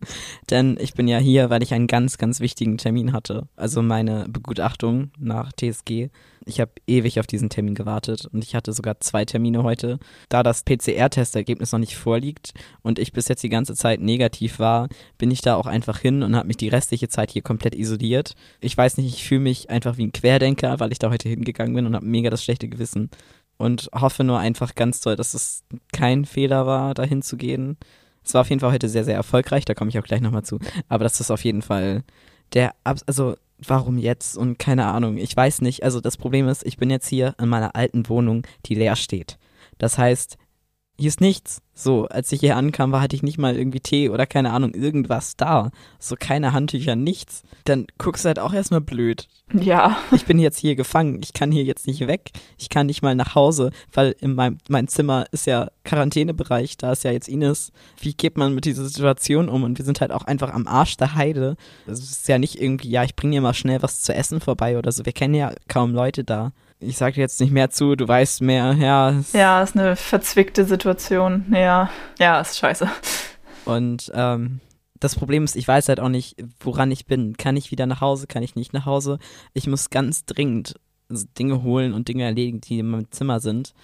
[0.50, 3.48] Denn ich bin ja hier, weil ich einen ganz, ganz wichtigen Termin hatte.
[3.56, 6.08] Also meine Begutachtung nach TSG.
[6.46, 9.98] Ich habe ewig auf diesen Termin gewartet und ich hatte sogar zwei Termine heute.
[10.30, 14.88] Da das PCR-Testergebnis noch nicht vorliegt und ich bis jetzt die ganze Zeit negativ war,
[15.18, 18.34] bin ich da auch einfach hin und habe mich die restliche Zeit hier komplett isoliert.
[18.60, 21.74] Ich weiß nicht, ich fühle mich einfach wie ein Querdenker, weil ich da heute hingegangen
[21.74, 23.10] bin und habe mega das schlechte Gewissen
[23.60, 27.76] und hoffe nur einfach ganz doll, dass es kein Fehler war, dahin zu gehen.
[28.24, 30.44] Es war auf jeden Fall heute sehr, sehr erfolgreich, da komme ich auch gleich nochmal
[30.44, 30.58] zu.
[30.88, 32.02] Aber das ist auf jeden Fall
[32.54, 35.84] der, also warum jetzt und keine Ahnung, ich weiß nicht.
[35.84, 39.38] Also das Problem ist, ich bin jetzt hier in meiner alten Wohnung, die leer steht.
[39.76, 40.38] Das heißt,
[41.00, 41.62] hier ist nichts.
[41.72, 44.74] So, als ich hier ankam, war, hatte ich nicht mal irgendwie Tee oder keine Ahnung,
[44.74, 45.70] irgendwas da.
[45.98, 47.42] So keine Handtücher, nichts.
[47.64, 49.26] Dann guckst du halt auch erstmal blöd.
[49.54, 49.96] Ja.
[50.12, 51.20] Ich bin jetzt hier gefangen.
[51.24, 52.32] Ich kann hier jetzt nicht weg.
[52.58, 56.76] Ich kann nicht mal nach Hause, weil in meinem mein Zimmer ist ja Quarantänebereich.
[56.76, 57.72] Da ist ja jetzt Ines.
[57.98, 59.64] Wie geht man mit dieser Situation um?
[59.64, 61.56] Und wir sind halt auch einfach am Arsch der Heide.
[61.86, 64.76] Es ist ja nicht irgendwie, ja, ich bringe dir mal schnell was zu essen vorbei
[64.76, 65.06] oder so.
[65.06, 68.42] Wir kennen ja kaum Leute da ich sage dir jetzt nicht mehr zu, du weißt
[68.42, 69.22] mehr, ja.
[69.32, 71.46] Ja, ist eine verzwickte Situation.
[71.52, 72.88] Ja, ja, ist scheiße.
[73.66, 74.60] Und ähm,
[74.98, 77.36] das Problem ist, ich weiß halt auch nicht, woran ich bin.
[77.36, 78.26] Kann ich wieder nach Hause?
[78.26, 79.18] Kann ich nicht nach Hause?
[79.52, 80.74] Ich muss ganz dringend
[81.38, 83.74] Dinge holen und Dinge erledigen, die in meinem Zimmer sind.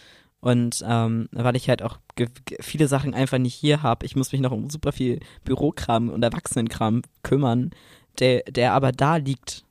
[0.41, 1.99] Und ähm, weil ich halt auch
[2.61, 6.23] viele Sachen einfach nicht hier habe, ich muss mich noch um super viel Bürokram und
[6.23, 7.71] Erwachsenenkram kümmern,
[8.21, 9.65] der, der aber da liegt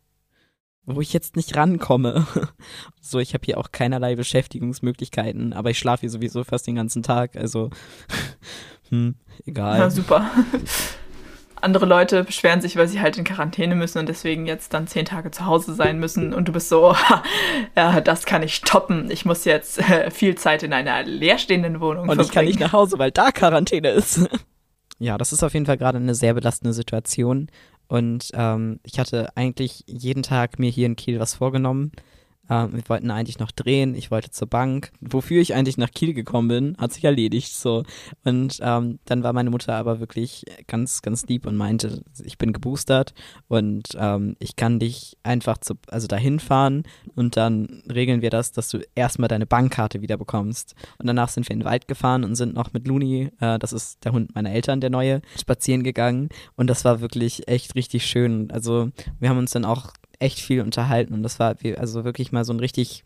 [0.86, 2.28] wo ich jetzt nicht rankomme.
[3.02, 7.04] so, ich habe hier auch keinerlei Beschäftigungsmöglichkeiten, aber ich schlafe hier sowieso fast den ganzen
[7.04, 7.70] Tag, also
[8.90, 9.80] hm, egal.
[9.80, 10.30] Ja, super.
[11.62, 15.06] Andere Leute beschweren sich, weil sie halt in Quarantäne müssen und deswegen jetzt dann zehn
[15.06, 16.96] Tage zu Hause sein müssen und du bist so,
[17.76, 19.10] ja, das kann ich toppen.
[19.10, 22.28] Ich muss jetzt äh, viel Zeit in einer leerstehenden Wohnung und verbringen.
[22.28, 24.30] ich kann nicht nach Hause, weil da Quarantäne ist.
[25.00, 27.50] ja, das ist auf jeden Fall gerade eine sehr belastende Situation
[27.88, 31.92] und ähm, ich hatte eigentlich jeden Tag mir hier in Kiel was vorgenommen.
[32.50, 34.92] Ähm, wir wollten eigentlich noch drehen, ich wollte zur Bank.
[35.02, 37.84] Wofür ich eigentlich nach Kiel gekommen bin, hat sich erledigt so.
[38.24, 42.54] Und ähm, dann war meine Mutter aber wirklich ganz, ganz lieb und meinte, ich bin
[42.54, 43.14] geboostert
[43.48, 46.84] und ähm, ich kann dich einfach zu, also dahin fahren
[47.16, 50.76] und dann regeln wir das, dass du erstmal deine Bankkarte wieder bekommst.
[50.98, 53.74] Und danach sind wir in den Wald gefahren und sind noch mit Luni, äh, das
[53.74, 56.30] ist der Hund meiner Eltern, der neue, spazieren gegangen.
[56.56, 58.52] Und das war wirklich echt richtig schön.
[58.52, 59.92] Also wir haben uns dann auch
[60.26, 63.04] echt viel unterhalten und das war also wirklich mal so ein richtig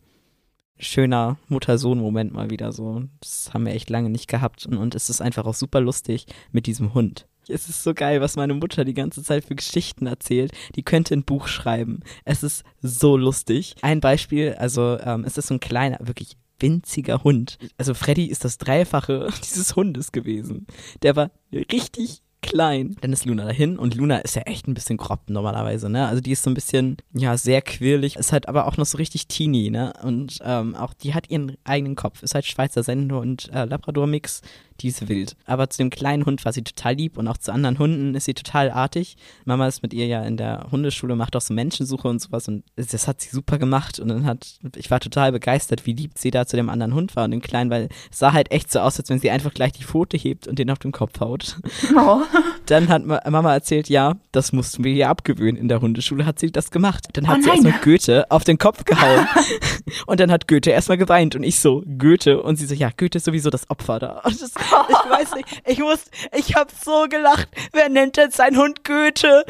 [0.78, 3.02] schöner Mutter-Sohn-Moment mal wieder so.
[3.20, 6.26] Das haben wir echt lange nicht gehabt und, und es ist einfach auch super lustig
[6.52, 7.26] mit diesem Hund.
[7.48, 10.52] Es ist so geil, was meine Mutter die ganze Zeit für Geschichten erzählt.
[10.76, 12.00] Die könnte ein Buch schreiben.
[12.24, 13.74] Es ist so lustig.
[13.82, 17.58] Ein Beispiel, also ähm, es ist so ein kleiner, wirklich winziger Hund.
[17.76, 20.66] Also Freddy ist das Dreifache dieses Hundes gewesen.
[21.02, 22.96] Der war richtig klein.
[23.00, 26.06] Dann ist Luna dahin und Luna ist ja echt ein bisschen grob normalerweise, ne?
[26.06, 28.98] Also die ist so ein bisschen, ja, sehr quirlig, ist halt aber auch noch so
[28.98, 29.92] richtig teeny, ne?
[30.02, 34.42] Und ähm, auch die hat ihren eigenen Kopf, ist halt Schweizer Sender und äh, Labrador-Mix
[34.80, 35.36] die ist wild.
[35.46, 38.24] Aber zu dem kleinen Hund war sie total lieb und auch zu anderen Hunden ist
[38.24, 39.16] sie total artig.
[39.44, 42.64] Mama ist mit ihr ja in der Hundeschule, macht auch so Menschensuche und sowas und
[42.76, 46.30] das hat sie super gemacht und dann hat, ich war total begeistert, wie lieb sie
[46.30, 48.80] da zu dem anderen Hund war und dem Kleinen, weil es sah halt echt so
[48.80, 51.56] aus, als wenn sie einfach gleich die Pfote hebt und den auf den Kopf haut.
[51.96, 52.22] Oh.
[52.66, 55.60] Dann hat Mama erzählt, ja, das mussten wir ihr abgewöhnen.
[55.60, 57.08] In der Hundeschule hat sie das gemacht.
[57.14, 59.26] Dann hat oh sie erstmal Goethe auf den Kopf gehauen.
[60.06, 62.40] und dann hat Goethe erstmal geweint und ich so, Goethe.
[62.40, 64.20] Und sie so, ja, Goethe ist sowieso das Opfer da.
[64.24, 64.52] Und das,
[64.88, 66.04] ich weiß nicht, ich muss,
[66.36, 67.48] ich hab so gelacht.
[67.72, 69.44] Wer nennt jetzt seinen Hund Goethe?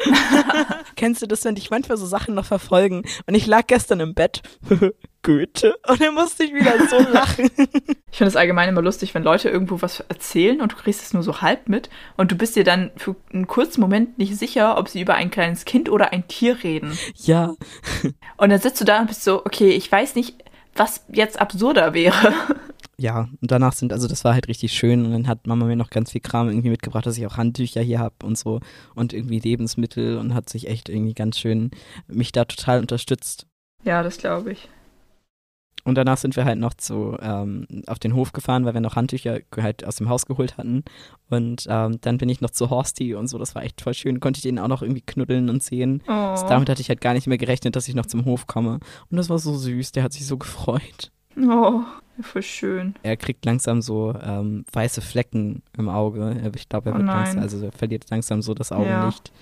[0.97, 3.03] Kennst du das, wenn dich manchmal so Sachen noch verfolgen?
[3.27, 4.43] Und ich lag gestern im Bett.
[5.23, 5.77] Goethe.
[5.87, 7.51] Und dann musste ich wieder so lachen.
[8.11, 11.13] Ich finde es allgemein immer lustig, wenn Leute irgendwo was erzählen und du kriegst es
[11.13, 14.79] nur so halb mit und du bist dir dann für einen kurzen Moment nicht sicher,
[14.79, 16.99] ob sie über ein kleines Kind oder ein Tier reden.
[17.17, 17.55] Ja.
[18.39, 20.43] Und dann sitzt du da und bist so, okay, ich weiß nicht,
[20.75, 22.33] was jetzt absurder wäre
[23.01, 25.75] ja, und danach sind, also das war halt richtig schön und dann hat Mama mir
[25.75, 28.61] noch ganz viel Kram irgendwie mitgebracht, dass ich auch Handtücher hier habe und so
[28.95, 31.71] und irgendwie Lebensmittel und hat sich echt irgendwie ganz schön
[32.09, 33.47] mich da total unterstützt.
[33.85, 34.69] Ja, das glaube ich.
[35.85, 38.97] Und danach sind wir halt noch zu, ähm, auf den Hof gefahren, weil wir noch
[38.97, 40.85] Handtücher halt aus dem Haus geholt hatten.
[41.31, 44.21] Und ähm, dann bin ich noch zu Horsti und so, das war echt voll schön.
[44.21, 46.03] Konnte ich den auch noch irgendwie knuddeln und sehen.
[46.07, 46.13] Oh.
[46.13, 48.81] Also damit hatte ich halt gar nicht mehr gerechnet, dass ich noch zum Hof komme.
[49.11, 51.11] Und das war so süß, der hat sich so gefreut.
[51.39, 51.81] Oh,
[52.23, 52.95] voll schön.
[53.03, 56.53] Er kriegt langsam so ähm, weiße Flecken im Auge.
[56.57, 59.29] Ich glaube, er wird oh langsam, also er verliert langsam so das Augenlicht.
[59.29, 59.35] Ja.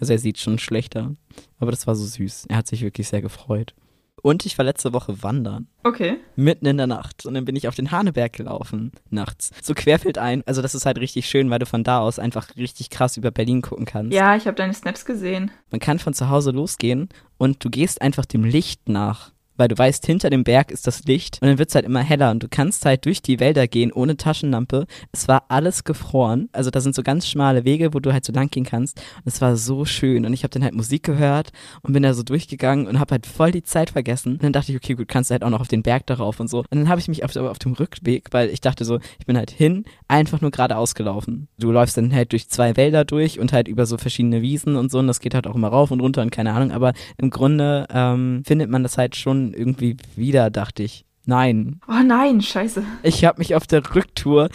[0.00, 1.14] Also er sieht schon schlechter.
[1.58, 2.46] Aber das war so süß.
[2.48, 3.74] Er hat sich wirklich sehr gefreut.
[4.22, 5.68] Und ich war letzte Woche wandern.
[5.84, 6.16] Okay.
[6.34, 7.24] Mitten in der Nacht.
[7.24, 9.50] Und dann bin ich auf den Haneberg gelaufen, nachts.
[9.62, 10.42] So querfeldein.
[10.46, 13.30] Also das ist halt richtig schön, weil du von da aus einfach richtig krass über
[13.30, 14.12] Berlin gucken kannst.
[14.12, 15.50] Ja, ich habe deine Snaps gesehen.
[15.70, 19.76] Man kann von zu Hause losgehen und du gehst einfach dem Licht nach weil du
[19.76, 22.42] weißt, hinter dem Berg ist das Licht und dann wird es halt immer heller und
[22.42, 24.86] du kannst halt durch die Wälder gehen ohne Taschenlampe.
[25.12, 28.32] Es war alles gefroren, also da sind so ganz schmale Wege, wo du halt so
[28.32, 31.50] lang gehen kannst und es war so schön und ich habe dann halt Musik gehört
[31.82, 34.72] und bin da so durchgegangen und habe halt voll die Zeit vergessen und dann dachte
[34.72, 36.60] ich, okay, gut, kannst du halt auch noch auf den Berg darauf und so.
[36.60, 39.36] Und dann habe ich mich auf, auf dem Rückweg, weil ich dachte so, ich bin
[39.36, 41.48] halt hin, einfach nur geradeaus gelaufen.
[41.58, 44.90] Du läufst dann halt durch zwei Wälder durch und halt über so verschiedene Wiesen und
[44.90, 47.30] so und das geht halt auch immer rauf und runter und keine Ahnung, aber im
[47.30, 51.78] Grunde ähm, findet man das halt schon irgendwie wieder, dachte ich Nein.
[51.86, 52.82] Oh nein, scheiße.
[53.02, 54.48] Ich habe mich auf der Rücktour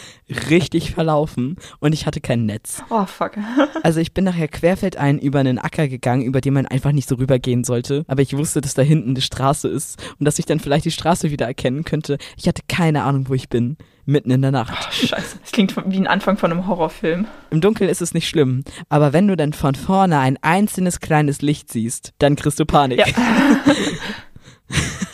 [0.50, 2.82] richtig verlaufen und ich hatte kein Netz.
[2.90, 3.34] Oh fuck.
[3.84, 7.14] Also ich bin nachher querfeldein über einen Acker gegangen, über den man einfach nicht so
[7.14, 8.04] rübergehen sollte.
[8.08, 10.90] Aber ich wusste, dass da hinten eine Straße ist und dass ich dann vielleicht die
[10.90, 12.18] Straße wieder erkennen könnte.
[12.36, 13.76] Ich hatte keine Ahnung, wo ich bin.
[14.06, 14.74] Mitten in der Nacht.
[14.74, 15.38] Oh, scheiße.
[15.40, 17.26] Das klingt wie ein Anfang von einem Horrorfilm.
[17.50, 21.40] Im Dunkeln ist es nicht schlimm, aber wenn du dann von vorne ein einzelnes kleines
[21.40, 22.98] Licht siehst, dann kriegst du Panik.
[22.98, 23.06] Ja.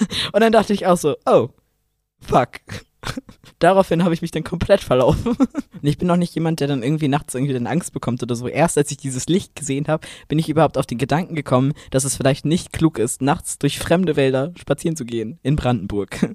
[0.33, 1.49] Und dann dachte ich auch so, oh,
[2.21, 2.61] fuck.
[3.59, 5.37] Daraufhin habe ich mich dann komplett verlaufen.
[5.37, 8.35] Und ich bin noch nicht jemand, der dann irgendwie nachts irgendwie dann Angst bekommt oder
[8.35, 8.49] so.
[8.49, 12.05] Erst als ich dieses Licht gesehen habe, bin ich überhaupt auf den Gedanken gekommen, dass
[12.05, 16.21] es vielleicht nicht klug ist, nachts durch fremde Wälder spazieren zu gehen in Brandenburg.
[16.21, 16.31] Wir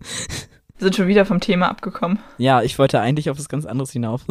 [0.79, 2.19] sind schon wieder vom Thema abgekommen.
[2.37, 4.21] Ja, ich wollte eigentlich auf was ganz anderes hinauf.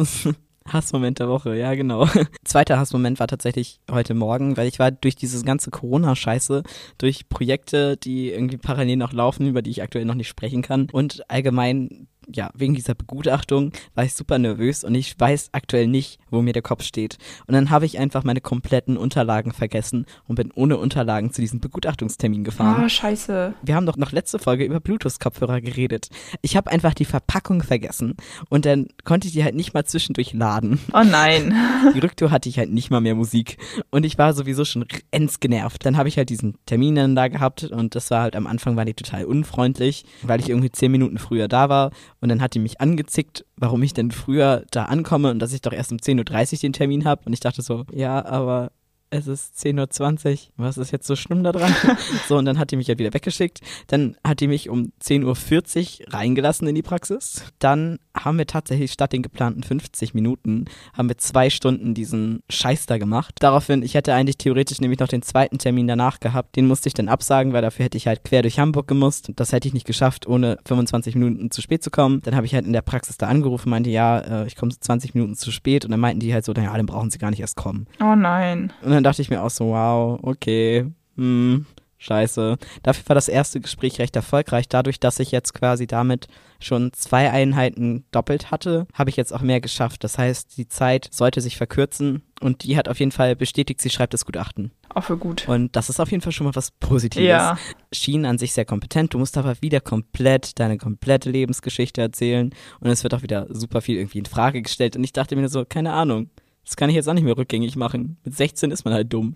[0.67, 2.07] Hassmoment der Woche, ja genau.
[2.43, 6.63] Zweiter Hassmoment war tatsächlich heute Morgen, weil ich war durch diese ganze Corona-Scheiße,
[6.97, 10.87] durch Projekte, die irgendwie parallel noch laufen, über die ich aktuell noch nicht sprechen kann
[10.91, 16.19] und allgemein ja, wegen dieser Begutachtung war ich super nervös und ich weiß aktuell nicht,
[16.29, 17.17] wo mir der Kopf steht.
[17.47, 21.59] Und dann habe ich einfach meine kompletten Unterlagen vergessen und bin ohne Unterlagen zu diesem
[21.59, 22.83] Begutachtungstermin gefahren.
[22.85, 23.53] Oh, scheiße.
[23.61, 26.09] Wir haben doch noch letzte Folge über Bluetooth-Kopfhörer geredet.
[26.41, 28.15] Ich habe einfach die Verpackung vergessen
[28.49, 30.79] und dann konnte ich die halt nicht mal zwischendurch laden.
[30.93, 31.53] Oh nein.
[31.93, 33.57] Die Rücktour hatte ich halt nicht mal mehr Musik
[33.91, 35.85] und ich war sowieso schon ends genervt.
[35.85, 38.75] Dann habe ich halt diesen Termin dann da gehabt und das war halt am Anfang
[38.75, 41.91] war die total unfreundlich, weil ich irgendwie zehn Minuten früher da war
[42.25, 45.61] und dann hat die mich angezickt, warum ich denn früher da ankomme und dass ich
[45.61, 47.21] doch erst um 10.30 Uhr den Termin habe.
[47.25, 48.71] Und ich dachte so, ja, aber
[49.09, 51.73] es ist 10.20 Uhr, was ist jetzt so schlimm da dran?
[52.27, 53.61] so, und dann hat die mich halt wieder weggeschickt.
[53.87, 57.43] Dann hat die mich um 10.40 Uhr reingelassen in die Praxis.
[57.59, 62.85] Dann haben wir tatsächlich statt den geplanten 50 Minuten, haben wir zwei Stunden diesen Scheiß
[62.85, 63.35] da gemacht.
[63.39, 66.55] Daraufhin, ich hätte eigentlich theoretisch nämlich noch den zweiten Termin danach gehabt.
[66.55, 69.31] Den musste ich dann absagen, weil dafür hätte ich halt quer durch Hamburg gemusst.
[69.35, 72.21] Das hätte ich nicht geschafft, ohne 25 Minuten zu spät zu kommen.
[72.23, 75.13] Dann habe ich halt in der Praxis da angerufen, meinte, ja, äh, ich komme 20
[75.13, 75.85] Minuten zu spät.
[75.85, 77.87] Und dann meinten die halt so, naja, dann brauchen sie gar nicht erst kommen.
[78.01, 78.73] Oh nein.
[78.81, 81.65] Und dann dachte ich mir auch so, wow, okay, hm,
[81.97, 82.57] scheiße.
[82.83, 84.67] Dafür war das erste Gespräch recht erfolgreich.
[84.69, 86.27] Dadurch, dass ich jetzt quasi damit
[86.59, 90.03] schon zwei Einheiten doppelt hatte, habe ich jetzt auch mehr geschafft.
[90.03, 93.89] Das heißt, die Zeit sollte sich verkürzen und die hat auf jeden Fall bestätigt, sie
[93.89, 94.71] schreibt das Gutachten.
[94.93, 95.47] Auch für gut.
[95.47, 97.27] Und das ist auf jeden Fall schon mal was Positives.
[97.27, 97.57] Ja.
[97.91, 99.13] Schien an sich sehr kompetent.
[99.13, 103.81] Du musst aber wieder komplett deine komplette Lebensgeschichte erzählen und es wird auch wieder super
[103.81, 104.95] viel irgendwie in Frage gestellt.
[104.95, 106.29] Und ich dachte mir so, keine Ahnung.
[106.65, 108.17] Das kann ich jetzt auch nicht mehr rückgängig machen.
[108.23, 109.35] Mit 16 ist man halt dumm.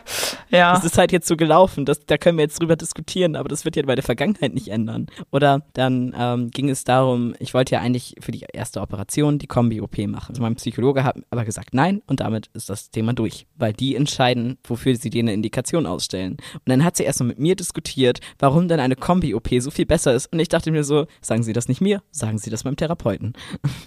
[0.50, 0.72] ja.
[0.74, 3.64] Das ist halt jetzt so gelaufen, das, da können wir jetzt drüber diskutieren, aber das
[3.64, 5.06] wird ja bei der Vergangenheit nicht ändern.
[5.30, 9.46] Oder dann ähm, ging es darum, ich wollte ja eigentlich für die erste Operation die
[9.46, 10.30] Kombi-OP machen.
[10.30, 13.94] Also mein Psychologe hat aber gesagt nein und damit ist das Thema durch, weil die
[13.94, 16.38] entscheiden, wofür sie dir eine Indikation ausstellen.
[16.54, 20.14] Und dann hat sie erstmal mit mir diskutiert, warum denn eine Kombi-OP so viel besser
[20.14, 20.32] ist.
[20.32, 23.34] Und ich dachte mir so, sagen Sie das nicht mir, sagen Sie das meinem Therapeuten.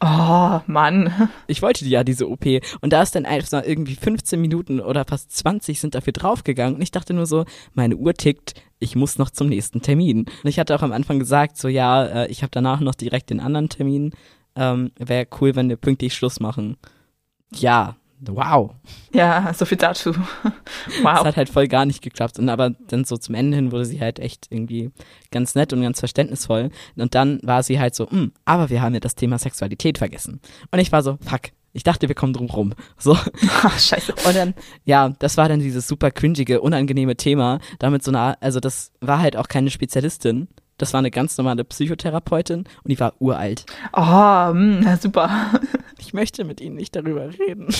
[0.02, 1.30] Oh, Mann.
[1.48, 2.46] Ich wollte ja diese OP
[2.84, 6.76] und da ist dann einfach irgendwie 15 Minuten oder fast 20 sind dafür draufgegangen.
[6.76, 10.26] Und ich dachte nur so, meine Uhr tickt, ich muss noch zum nächsten Termin.
[10.44, 13.30] Und ich hatte auch am Anfang gesagt, so ja, äh, ich habe danach noch direkt
[13.30, 14.12] den anderen Termin.
[14.58, 16.76] Ähm, Wäre cool, wenn wir pünktlich Schluss machen.
[17.54, 18.72] Ja, wow.
[19.14, 20.14] Ja, so viel dazu.
[21.04, 21.20] wow.
[21.20, 22.38] Das hat halt voll gar nicht geklappt.
[22.38, 24.92] Und aber dann so zum Ende hin wurde sie halt echt irgendwie
[25.32, 26.70] ganz nett und ganz verständnisvoll.
[26.98, 30.42] Und dann war sie halt so, hm, aber wir haben ja das Thema Sexualität vergessen.
[30.70, 32.74] Und ich war so, fuck, ich dachte, wir kommen drum rum.
[32.98, 33.18] So.
[33.64, 34.14] Ach, scheiße.
[34.26, 34.54] Und dann,
[34.86, 37.60] ja, das war dann dieses super cringige, unangenehme Thema.
[37.80, 40.48] Damit so eine, also das war halt auch keine Spezialistin.
[40.78, 43.66] Das war eine ganz normale Psychotherapeutin und die war uralt.
[43.94, 44.02] Oh,
[44.54, 45.30] mh, super.
[46.00, 47.74] Ich möchte mit ihnen nicht darüber reden.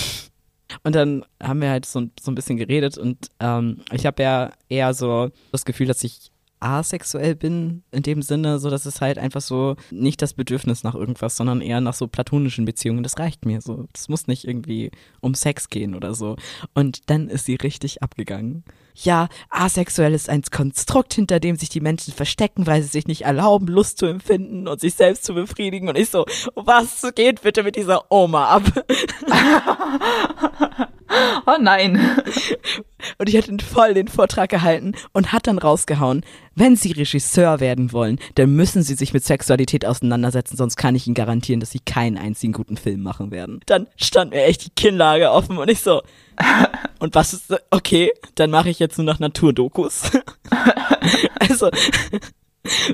[0.82, 4.50] Und dann haben wir halt so, so ein bisschen geredet und ähm, ich habe ja
[4.70, 6.30] eher so das Gefühl, dass ich
[6.64, 10.94] asexuell bin, in dem Sinne, so dass es halt einfach so nicht das Bedürfnis nach
[10.94, 13.02] irgendwas, sondern eher nach so platonischen Beziehungen.
[13.02, 13.86] Das reicht mir so.
[13.92, 16.36] Das muss nicht irgendwie um Sex gehen oder so.
[16.72, 18.64] Und dann ist sie richtig abgegangen.
[18.96, 23.22] Ja, asexuell ist ein Konstrukt, hinter dem sich die Menschen verstecken, weil sie sich nicht
[23.22, 25.88] erlauben, Lust zu empfinden und sich selbst zu befriedigen.
[25.88, 26.24] Und ich so,
[26.54, 28.62] was geht bitte mit dieser Oma ab?
[31.46, 32.00] oh nein.
[33.18, 36.24] Und ich hatte voll den Vortrag gehalten und hat dann rausgehauen,
[36.54, 41.06] wenn Sie Regisseur werden wollen, dann müssen Sie sich mit Sexualität auseinandersetzen, sonst kann ich
[41.06, 43.60] Ihnen garantieren, dass Sie keinen einzigen guten Film machen werden.
[43.66, 46.02] Dann stand mir echt die Kinnlage offen und ich so,
[46.98, 50.10] und was ist, okay, dann mache ich jetzt nur noch Naturdokus.
[51.40, 51.70] also,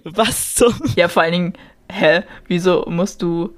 [0.05, 0.75] was zum...
[0.97, 1.53] Ja, vor allen Dingen,
[1.91, 3.55] hä, wieso musst du,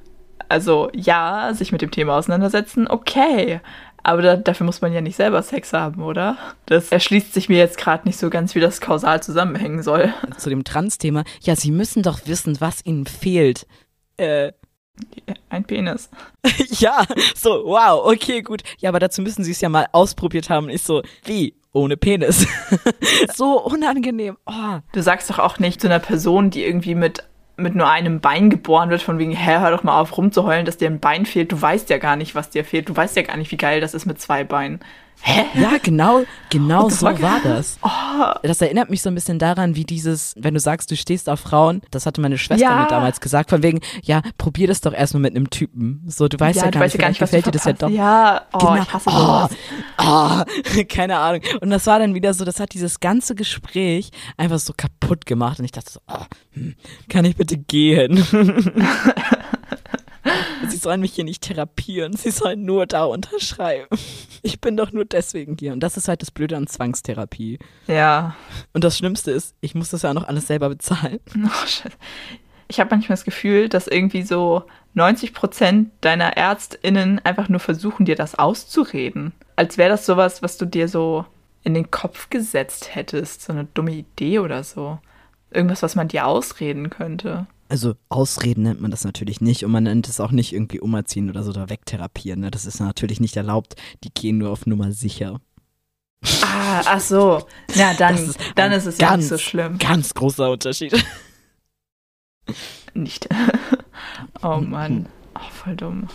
[0.48, 3.60] also ja, sich mit dem Thema auseinandersetzen, okay,
[4.02, 6.36] Aber da, dafür muss man ja nicht selber Sex haben, oder?
[6.66, 10.12] Das erschließt sich mir jetzt gerade nicht so ganz, wie das kausal zusammenhängen soll.
[10.38, 11.24] Zu dem Trans-Thema.
[11.42, 13.66] Ja, Sie müssen doch wissen, was Ihnen fehlt.
[14.16, 14.52] Äh.
[15.48, 16.10] Ein Penis.
[16.78, 18.62] ja, so, wow, okay, gut.
[18.78, 20.68] Ja, aber dazu müssen Sie es ja mal ausprobiert haben.
[20.68, 21.54] Ich so, wie?
[21.72, 22.46] Ohne Penis.
[23.34, 24.36] so unangenehm.
[24.46, 24.80] Oh.
[24.92, 27.24] Du sagst doch auch nicht zu einer Person, die irgendwie mit
[27.56, 30.78] mit nur einem Bein geboren wird, von wegen, hä, hör doch mal auf rumzuheulen, dass
[30.78, 31.52] dir ein Bein fehlt.
[31.52, 32.88] Du weißt ja gar nicht, was dir fehlt.
[32.88, 34.80] Du weißt ja gar nicht, wie geil das ist mit zwei Beinen.
[35.24, 35.44] Hä?
[35.54, 37.78] Ja, genau, genau so war das.
[37.82, 37.88] Oh.
[38.42, 41.38] Das erinnert mich so ein bisschen daran, wie dieses, wenn du sagst, du stehst auf
[41.38, 42.80] Frauen, das hatte meine Schwester ja.
[42.80, 46.02] mir damals gesagt, von wegen, ja, probier das doch erstmal mit einem Typen.
[46.08, 47.88] So, du weißt ja, ja gar, nicht, gar nicht, gefällt dir das ja doch.
[47.88, 48.82] Ja, oh, genau.
[48.82, 49.50] ich hasse sowas.
[49.98, 50.42] Oh,
[50.78, 51.42] oh, keine Ahnung.
[51.60, 55.60] Und das war dann wieder so, das hat dieses ganze Gespräch einfach so kaputt gemacht
[55.60, 56.74] und ich dachte so, oh, hm,
[57.08, 58.26] kann ich bitte gehen?
[60.68, 63.86] Sie sollen mich hier nicht therapieren, sie sollen nur da unterschreiben.
[64.42, 65.72] Ich bin doch nur deswegen hier.
[65.72, 67.58] Und das ist halt das Blöde an Zwangstherapie.
[67.86, 68.34] Ja.
[68.72, 71.20] Und das Schlimmste ist, ich muss das ja auch noch alles selber bezahlen.
[71.44, 71.92] Oh, shit.
[72.68, 74.64] Ich habe manchmal das Gefühl, dass irgendwie so
[74.94, 79.32] 90 Prozent deiner ÄrztInnen einfach nur versuchen, dir das auszureden.
[79.56, 81.26] Als wäre das sowas, was du dir so
[81.64, 83.42] in den Kopf gesetzt hättest.
[83.42, 84.98] So eine dumme Idee oder so.
[85.50, 89.84] Irgendwas, was man dir ausreden könnte also Ausreden nennt man das natürlich nicht und man
[89.84, 92.40] nennt es auch nicht irgendwie umerziehen oder so oder wegtherapieren.
[92.40, 92.50] Ne?
[92.50, 93.76] Das ist natürlich nicht erlaubt.
[94.04, 95.40] Die gehen nur auf Nummer sicher.
[96.42, 97.46] Ah, ach so.
[97.74, 99.78] Ja, dann, ist, dann ist es ganz, ja nicht so schlimm.
[99.78, 101.02] Ganz großer Unterschied.
[102.94, 103.26] Nicht.
[104.42, 105.06] Oh Mann.
[105.34, 106.08] Oh, voll dumm.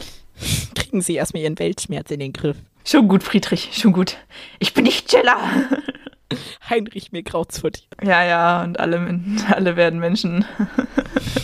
[0.76, 2.58] Kriegen Sie erstmal Ihren Weltschmerz in den Griff.
[2.84, 4.18] Schon gut, Friedrich, schon gut.
[4.60, 5.38] Ich bin nicht Jella.
[6.70, 7.84] Heinrich, mir graut's vor dir.
[8.02, 10.46] Ja, ja, und alle, alle werden Menschen.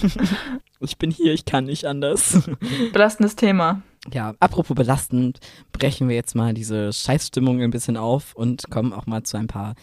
[0.79, 2.49] ich bin hier, ich kann nicht anders.
[2.93, 3.81] Belastendes Thema.
[4.11, 5.39] Ja, apropos belastend,
[5.71, 9.47] brechen wir jetzt mal diese Scheißstimmung ein bisschen auf und kommen auch mal zu ein
[9.47, 9.75] paar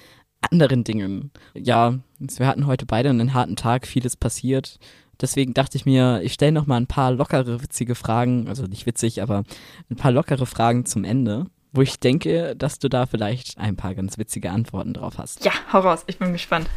[0.42, 1.30] anderen Dingen.
[1.54, 4.78] Ja, wir hatten heute beide einen harten Tag, vieles passiert.
[5.20, 8.86] Deswegen dachte ich mir, ich stelle noch mal ein paar lockere, witzige Fragen, also nicht
[8.86, 9.44] witzig, aber
[9.90, 13.94] ein paar lockere Fragen zum Ende wo ich denke, dass du da vielleicht ein paar
[13.94, 15.44] ganz witzige Antworten drauf hast.
[15.44, 16.68] Ja, hau raus, ich bin gespannt.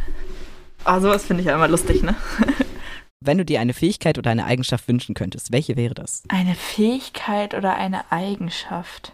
[0.84, 2.16] Ah, sowas finde ich ja immer lustig, ne?
[3.20, 6.24] Wenn du dir eine Fähigkeit oder eine Eigenschaft wünschen könntest, welche wäre das?
[6.28, 9.14] Eine Fähigkeit oder eine Eigenschaft?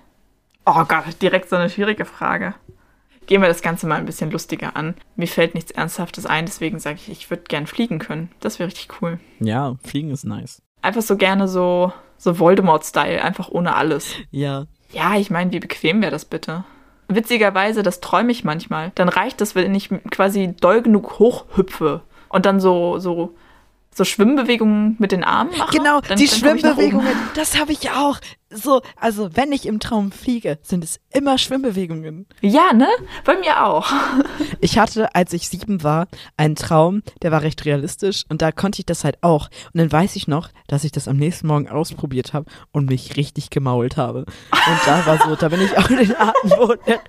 [0.65, 2.55] Oh Gott, direkt so eine schwierige Frage.
[3.27, 4.95] Gehen wir das Ganze mal ein bisschen lustiger an.
[5.15, 8.31] Mir fällt nichts Ernsthaftes ein, deswegen sage ich, ich würde gern fliegen können.
[8.39, 9.19] Das wäre richtig cool.
[9.39, 10.63] Ja, fliegen ist nice.
[10.81, 14.15] Einfach so gerne so, so Voldemort-Style, einfach ohne alles.
[14.31, 16.63] Ja, ja, ich meine, wie bequem wäre das bitte?
[17.07, 18.91] Witzigerweise, das träume ich manchmal.
[18.95, 23.35] Dann reicht das, wenn ich quasi doll genug hochhüpfe und dann so, so,
[23.93, 25.77] so Schwimmbewegungen mit den Armen mache.
[25.77, 30.11] Genau, dann, die dann Schwimmbewegungen, das habe ich auch so, also wenn ich im Traum
[30.11, 32.25] fliege, sind es immer Schwimmbewegungen.
[32.41, 32.87] Ja, ne?
[33.23, 33.91] Bei mir auch.
[34.61, 38.79] Ich hatte, als ich sieben war, einen Traum, der war recht realistisch und da konnte
[38.79, 39.49] ich das halt auch.
[39.73, 43.15] Und dann weiß ich noch, dass ich das am nächsten Morgen ausprobiert habe und mich
[43.15, 44.25] richtig gemault habe.
[44.51, 46.99] Und da war so, da bin ich auch in den Atemboden der,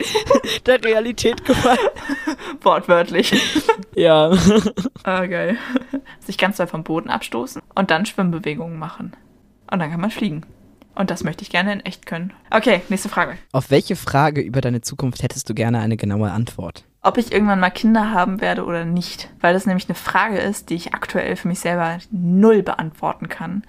[0.65, 1.79] der Realität gefallen.
[2.63, 3.33] Wortwörtlich.
[3.97, 4.31] Ja.
[5.03, 5.59] Ah, geil.
[6.21, 9.13] Sich ganz doll vom Boden abstoßen und dann Schwimmbewegungen machen.
[9.71, 10.47] Und dann kann man fliegen.
[11.01, 12.35] Und das möchte ich gerne in echt können.
[12.51, 13.39] Okay, nächste Frage.
[13.53, 16.85] Auf welche Frage über deine Zukunft hättest du gerne eine genaue Antwort?
[17.01, 19.31] Ob ich irgendwann mal Kinder haben werde oder nicht.
[19.41, 23.63] Weil das nämlich eine Frage ist, die ich aktuell für mich selber null beantworten kann.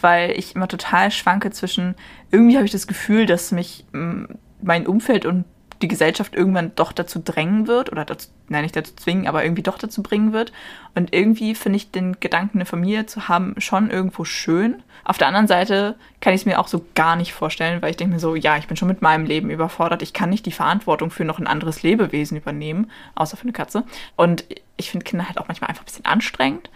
[0.00, 1.94] Weil ich immer total schwanke zwischen,
[2.32, 4.24] irgendwie habe ich das Gefühl, dass mich mm,
[4.60, 5.44] mein Umfeld und
[5.82, 9.62] die Gesellschaft irgendwann doch dazu drängen wird oder dazu, nein, nicht dazu zwingen, aber irgendwie
[9.62, 10.52] doch dazu bringen wird.
[10.94, 14.82] Und irgendwie finde ich den Gedanken, eine Familie zu haben, schon irgendwo schön.
[15.04, 17.96] Auf der anderen Seite kann ich es mir auch so gar nicht vorstellen, weil ich
[17.96, 20.02] denke mir so, ja, ich bin schon mit meinem Leben überfordert.
[20.02, 23.84] Ich kann nicht die Verantwortung für noch ein anderes Lebewesen übernehmen, außer für eine Katze.
[24.16, 24.44] Und
[24.76, 26.70] ich finde Kinder halt auch manchmal einfach ein bisschen anstrengend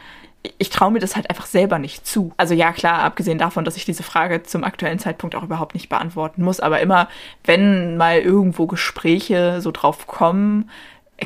[0.59, 2.33] ich traue mir das halt einfach selber nicht zu.
[2.37, 5.89] Also ja, klar, abgesehen davon, dass ich diese Frage zum aktuellen Zeitpunkt auch überhaupt nicht
[5.89, 7.09] beantworten muss, aber immer,
[7.45, 10.71] wenn mal irgendwo Gespräche so drauf kommen,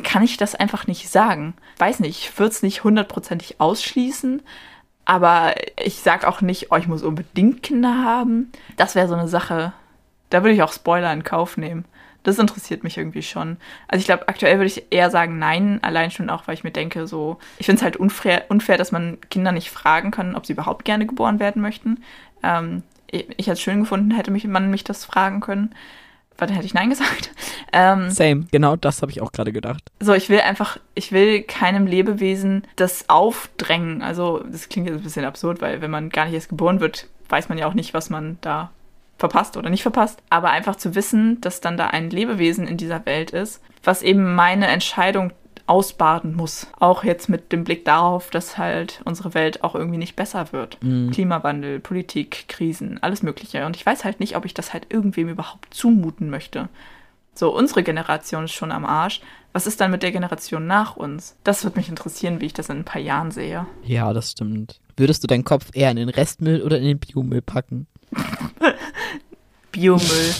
[0.03, 1.55] kann ich das einfach nicht sagen.
[1.79, 4.43] Weiß nicht, ich würde es nicht hundertprozentig ausschließen,
[5.05, 8.53] aber ich sag auch nicht, oh, ich muss unbedingt Kinder haben.
[8.77, 9.73] Das wäre so eine Sache,
[10.31, 11.85] da würde ich auch Spoiler in Kauf nehmen.
[12.23, 13.57] Das interessiert mich irgendwie schon.
[13.89, 16.71] Also ich glaube, aktuell würde ich eher sagen nein, allein schon auch, weil ich mir
[16.71, 20.47] denke, so, ich finde es halt unfair, unfair, dass man Kinder nicht fragen kann, ob
[20.47, 22.03] sie überhaupt gerne geboren werden möchten.
[22.43, 25.75] Ähm, ich, ich hätte es schön gefunden, hätte mich, man mich das fragen können.
[26.37, 27.31] Weil dann hätte ich Nein gesagt.
[27.73, 29.93] Ähm, Same, genau das habe ich auch gerade gedacht.
[30.01, 34.03] So, ich will einfach, ich will keinem Lebewesen das aufdrängen.
[34.03, 37.07] Also, das klingt jetzt ein bisschen absurd, weil wenn man gar nicht erst geboren wird,
[37.29, 38.73] weiß man ja auch nicht, was man da
[39.21, 43.07] verpasst oder nicht verpasst, aber einfach zu wissen, dass dann da ein Lebewesen in dieser
[43.07, 45.33] Welt ist, was eben meine Entscheidung
[45.67, 46.67] ausbaden muss.
[46.81, 50.83] Auch jetzt mit dem Blick darauf, dass halt unsere Welt auch irgendwie nicht besser wird.
[50.83, 51.13] Mhm.
[51.13, 53.65] Klimawandel, Politik, Krisen, alles Mögliche.
[53.67, 56.69] Und ich weiß halt nicht, ob ich das halt irgendwem überhaupt zumuten möchte.
[57.35, 59.21] So, unsere Generation ist schon am Arsch.
[59.53, 61.37] Was ist dann mit der Generation nach uns?
[61.45, 63.67] Das würde mich interessieren, wie ich das in ein paar Jahren sehe.
[63.85, 64.81] Ja, das stimmt.
[64.97, 67.87] Würdest du deinen Kopf eher in den Restmüll oder in den Biomüll packen?
[69.73, 70.35] Biomüll.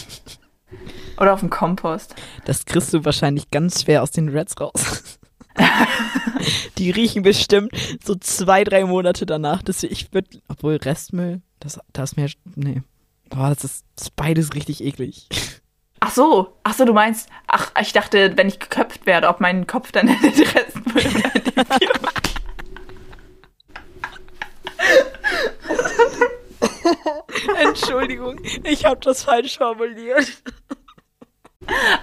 [1.19, 2.15] oder auf den Kompost.
[2.45, 5.19] Das kriegst du wahrscheinlich ganz schwer aus den Reds raus.
[6.79, 9.63] die riechen bestimmt so zwei, drei Monate danach.
[9.63, 12.83] Dass ich würde, obwohl Restmüll, das, das ist mir, nee.
[13.29, 15.29] Boah, das ist, das ist beides richtig eklig.
[16.01, 19.67] Ach so, ach so, du meinst, ach, ich dachte, wenn ich geköpft werde, ob mein
[19.67, 21.65] Kopf dann in den Restmüll oder in den
[27.61, 30.43] Entschuldigung, ich habe das falsch formuliert.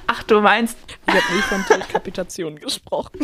[0.08, 0.78] Ach, du meinst.
[1.08, 3.20] Ich habe nie von Dekapitation gesprochen.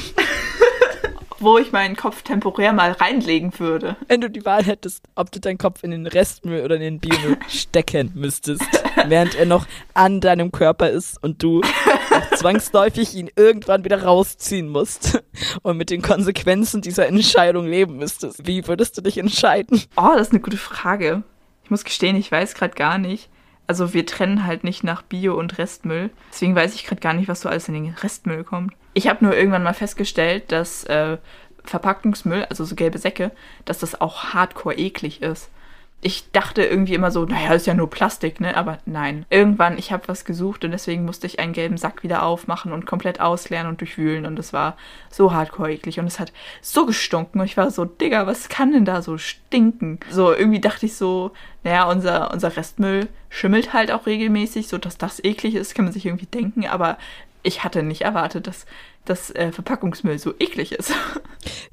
[1.39, 3.97] Wo ich meinen Kopf temporär mal reinlegen würde.
[4.07, 6.99] Wenn du die Wahl hättest, ob du deinen Kopf in den Restmüll oder in den
[6.99, 8.63] Biomüll stecken müsstest,
[9.07, 11.61] während er noch an deinem Körper ist und du
[12.35, 15.21] zwangsläufig ihn irgendwann wieder rausziehen musst
[15.63, 18.47] und mit den Konsequenzen dieser Entscheidung leben müsstest.
[18.47, 19.81] Wie würdest du dich entscheiden?
[19.97, 21.23] Oh, das ist eine gute Frage.
[21.63, 23.29] Ich muss gestehen, ich weiß gerade gar nicht.
[23.65, 26.09] Also wir trennen halt nicht nach Bio und Restmüll.
[26.31, 28.73] Deswegen weiß ich gerade gar nicht, was so alles in den Restmüll kommt.
[28.93, 31.17] Ich habe nur irgendwann mal festgestellt, dass äh,
[31.63, 33.31] Verpackungsmüll, also so gelbe Säcke,
[33.65, 35.49] dass das auch hardcore eklig ist
[36.03, 38.55] ich dachte irgendwie immer so, naja, ist ja nur Plastik, ne?
[38.57, 39.25] Aber nein.
[39.29, 42.85] Irgendwann, ich habe was gesucht und deswegen musste ich einen gelben Sack wieder aufmachen und
[42.85, 44.25] komplett ausleeren und durchwühlen.
[44.25, 44.75] Und es war
[45.09, 45.99] so hardcore eklig.
[45.99, 47.39] Und es hat so gestunken.
[47.39, 49.99] Und ich war so, Digga, was kann denn da so stinken?
[50.09, 51.31] So, irgendwie dachte ich so,
[51.63, 55.93] naja, unser, unser Restmüll schimmelt halt auch regelmäßig, so dass das eklig ist, kann man
[55.93, 56.67] sich irgendwie denken.
[56.67, 56.97] Aber
[57.43, 58.65] ich hatte nicht erwartet, dass
[59.05, 60.93] dass äh, Verpackungsmüll so eklig ist.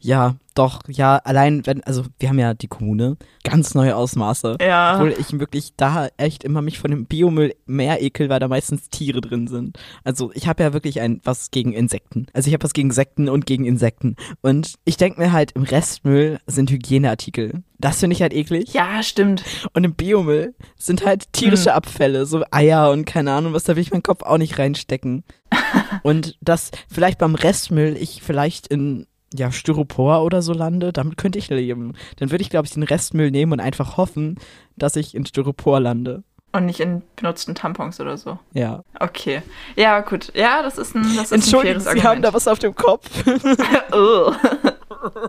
[0.01, 4.59] Ja, doch, ja, allein wenn, also wir haben ja die Kommune, ganz neue Ausmaße.
[4.61, 4.94] Ja.
[4.94, 8.88] Obwohl ich wirklich da echt immer mich von dem Biomüll mehr ekel, weil da meistens
[8.90, 9.78] Tiere drin sind.
[10.05, 12.26] Also ich habe ja wirklich ein was gegen Insekten.
[12.32, 14.16] Also ich habe was gegen Insekten und gegen Insekten.
[14.42, 17.62] Und ich denke mir halt, im Restmüll sind Hygieneartikel.
[17.78, 18.74] Das finde ich halt eklig.
[18.74, 19.42] Ja, stimmt.
[19.72, 21.76] Und im Biomüll sind halt tierische mhm.
[21.76, 25.24] Abfälle, so Eier und keine Ahnung was, da will ich meinen Kopf auch nicht reinstecken.
[26.03, 31.39] und das vielleicht beim Restmüll ich vielleicht in ja, Styropor oder so lande, damit könnte
[31.39, 31.95] ich leben.
[32.16, 34.37] Dann würde ich, glaube ich, den Restmüll nehmen und einfach hoffen,
[34.76, 36.24] dass ich in Styropor lande.
[36.53, 38.39] Und nicht in benutzten Tampons oder so.
[38.55, 38.83] Ja.
[38.99, 39.43] Okay.
[39.76, 40.33] Ja, gut.
[40.35, 43.09] Ja, das ist ein, das ist Entschuldigung, ein Sie haben da was auf dem Kopf.
[43.93, 44.33] oh.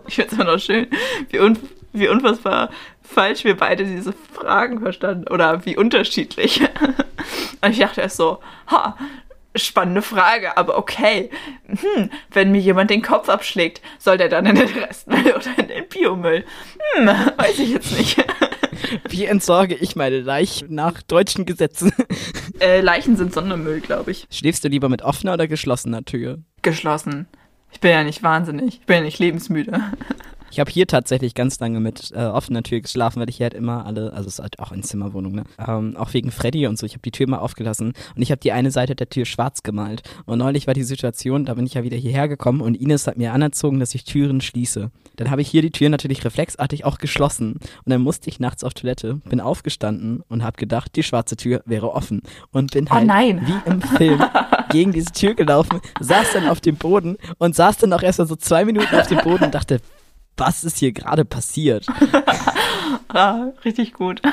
[0.08, 0.88] Ich finde es immer noch schön,
[1.30, 1.56] wie, un
[1.92, 2.70] wie unfassbar
[3.02, 5.28] falsch wir beide diese Fragen verstanden.
[5.28, 6.60] Oder wie unterschiedlich.
[7.60, 8.96] Und ich dachte erst so, ha,
[9.54, 11.30] spannende Frage, aber okay.
[11.66, 15.68] Hm, wenn mir jemand den Kopf abschlägt, soll der dann in den Restmüll oder in
[15.68, 16.44] den Biomüll?
[16.94, 18.24] Hm, weiß ich jetzt nicht.
[19.08, 21.92] Wie entsorge ich meine Leichen nach deutschen Gesetzen?
[22.60, 24.28] Äh, Leichen sind Sondermüll, glaube ich.
[24.30, 26.38] Schläfst du lieber mit offener oder geschlossener Tür?
[26.60, 27.26] Geschlossen.
[27.72, 28.78] Ich bin ja nicht wahnsinnig.
[28.80, 29.80] Ich bin ja nicht lebensmüde.
[30.52, 33.54] Ich habe hier tatsächlich ganz lange mit äh, offener Tür geschlafen, weil ich hier halt
[33.54, 35.44] immer alle, also es ist halt auch eine Zimmerwohnung, ne?
[35.66, 36.84] Ähm, auch wegen Freddy und so.
[36.84, 39.62] Ich habe die Tür mal aufgelassen und ich habe die eine Seite der Tür schwarz
[39.62, 40.02] gemalt.
[40.26, 43.16] Und neulich war die Situation, da bin ich ja wieder hierher gekommen und Ines hat
[43.16, 44.90] mir anerzogen, dass ich Türen schließe.
[45.16, 48.62] Dann habe ich hier die Tür natürlich reflexartig auch geschlossen und dann musste ich nachts
[48.62, 52.90] auf Toilette, bin aufgestanden und habe gedacht, die schwarze Tür wäre offen und bin oh
[52.90, 54.22] halt oh wie im Film
[54.68, 58.28] gegen diese Tür gelaufen, saß dann auf dem Boden und saß dann auch erst mal
[58.28, 59.80] so zwei Minuten auf dem Boden und dachte,
[60.36, 61.86] was ist hier gerade passiert?
[63.08, 64.22] ah, richtig gut.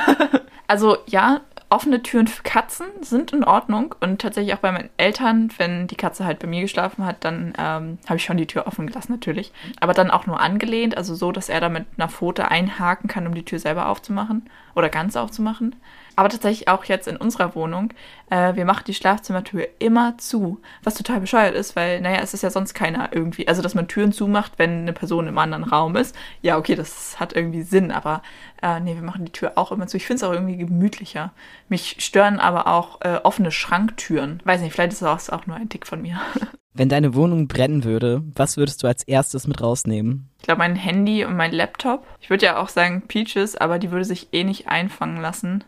[0.72, 1.42] Also ja,
[1.72, 5.96] offene Türen für Katzen sind in Ordnung und tatsächlich auch bei meinen Eltern, wenn die
[5.96, 9.12] Katze halt bei mir geschlafen hat, dann ähm, habe ich schon die Tür offen gelassen
[9.12, 9.52] natürlich.
[9.80, 13.26] Aber dann auch nur angelehnt, also so, dass er da mit einer Pfote einhaken kann,
[13.28, 15.76] um die Tür selber aufzumachen oder ganz aufzumachen.
[16.20, 17.94] Aber tatsächlich auch jetzt in unserer Wohnung.
[18.30, 20.60] Äh, wir machen die Schlafzimmertür immer zu.
[20.84, 23.48] Was total bescheuert ist, weil, naja, es ist ja sonst keiner irgendwie.
[23.48, 26.14] Also, dass man Türen zumacht, wenn eine Person im anderen Raum ist.
[26.42, 28.22] Ja, okay, das hat irgendwie Sinn, aber
[28.62, 29.96] äh, nee, wir machen die Tür auch immer zu.
[29.96, 31.32] Ich finde es auch irgendwie gemütlicher.
[31.70, 34.42] Mich stören aber auch äh, offene Schranktüren.
[34.44, 36.20] Weiß nicht, vielleicht ist das auch nur ein Tick von mir.
[36.74, 40.30] Wenn deine Wohnung brennen würde, was würdest du als erstes mit rausnehmen?
[40.40, 42.06] Ich glaube, mein Handy und mein Laptop.
[42.20, 45.64] Ich würde ja auch sagen Peaches, aber die würde sich eh nicht einfangen lassen.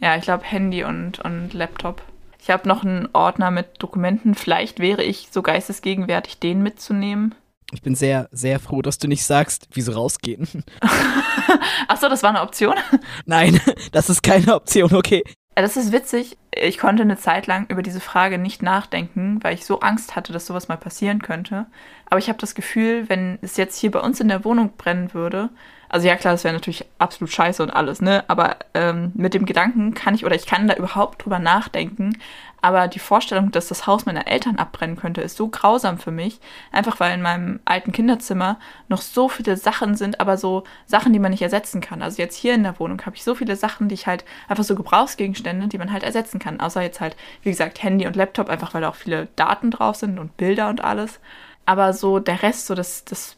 [0.00, 2.02] Ja, ich glaube Handy und, und Laptop.
[2.40, 4.34] Ich habe noch einen Ordner mit Dokumenten.
[4.34, 7.34] Vielleicht wäre ich so geistesgegenwärtig, den mitzunehmen.
[7.72, 10.46] Ich bin sehr, sehr froh, dass du nicht sagst, wie sie rausgehen.
[11.88, 12.74] Achso, das war eine Option?
[13.26, 15.24] Nein, das ist keine Option, okay.
[15.56, 16.38] das ist witzig.
[16.52, 20.32] Ich konnte eine Zeit lang über diese Frage nicht nachdenken, weil ich so Angst hatte,
[20.32, 21.66] dass sowas mal passieren könnte.
[22.08, 25.12] Aber ich habe das Gefühl, wenn es jetzt hier bei uns in der Wohnung brennen
[25.12, 25.50] würde,
[25.96, 28.22] also ja klar, das wäre natürlich absolut scheiße und alles, ne?
[28.28, 32.18] Aber ähm, mit dem Gedanken kann ich oder ich kann da überhaupt drüber nachdenken.
[32.60, 36.38] Aber die Vorstellung, dass das Haus meiner Eltern abbrennen könnte, ist so grausam für mich.
[36.70, 41.18] Einfach weil in meinem alten Kinderzimmer noch so viele Sachen sind, aber so Sachen, die
[41.18, 42.02] man nicht ersetzen kann.
[42.02, 44.64] Also jetzt hier in der Wohnung habe ich so viele Sachen, die ich halt einfach
[44.64, 46.60] so Gebrauchsgegenstände, die man halt ersetzen kann.
[46.60, 49.96] Außer jetzt halt, wie gesagt, Handy und Laptop, einfach weil da auch viele Daten drauf
[49.96, 51.20] sind und Bilder und alles.
[51.64, 53.35] Aber so der Rest, so das, das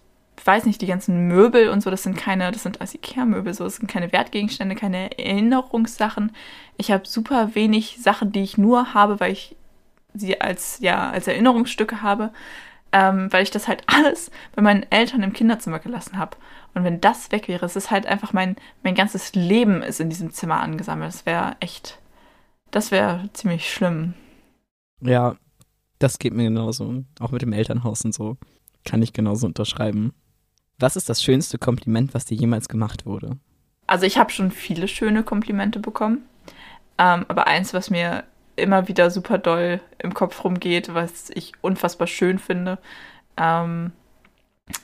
[0.48, 3.64] weiß nicht, die ganzen Möbel und so, das sind keine, das sind als Ikea-Möbel, so,
[3.64, 6.32] das sind keine Wertgegenstände, keine Erinnerungssachen.
[6.78, 9.56] Ich habe super wenig Sachen, die ich nur habe, weil ich
[10.14, 12.32] sie als, ja, als Erinnerungsstücke habe,
[12.92, 16.38] ähm, weil ich das halt alles bei meinen Eltern im Kinderzimmer gelassen habe.
[16.72, 20.08] Und wenn das weg wäre, es ist halt einfach mein, mein ganzes Leben ist in
[20.08, 21.12] diesem Zimmer angesammelt.
[21.12, 21.98] Das wäre echt,
[22.70, 24.14] das wäre ziemlich schlimm.
[25.02, 25.36] Ja,
[25.98, 27.04] das geht mir genauso.
[27.20, 28.38] Auch mit dem Elternhaus und so.
[28.86, 30.14] Kann ich genauso unterschreiben.
[30.78, 33.36] Was ist das schönste Kompliment, was dir jemals gemacht wurde?
[33.86, 36.24] Also ich habe schon viele schöne Komplimente bekommen.
[36.98, 38.24] Ähm, aber eins, was mir
[38.56, 42.78] immer wieder super doll im Kopf rumgeht, was ich unfassbar schön finde.
[43.36, 43.92] Ähm,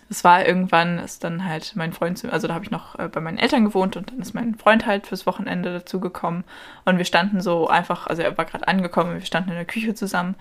[0.09, 3.09] es war irgendwann, ist dann halt mein Freund, zu, also da habe ich noch äh,
[3.09, 6.45] bei meinen Eltern gewohnt und dann ist mein Freund halt fürs Wochenende dazu gekommen
[6.84, 9.95] und wir standen so einfach, also er war gerade angekommen, wir standen in der Küche
[9.95, 10.36] zusammen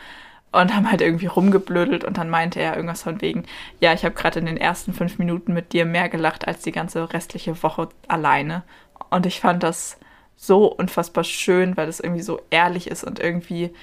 [0.54, 3.44] und haben halt irgendwie rumgeblödelt und dann meinte er irgendwas von wegen,
[3.80, 6.72] ja, ich habe gerade in den ersten fünf Minuten mit dir mehr gelacht als die
[6.72, 8.64] ganze restliche Woche alleine.
[9.10, 9.98] Und ich fand das
[10.36, 13.74] so unfassbar schön, weil es irgendwie so ehrlich ist und irgendwie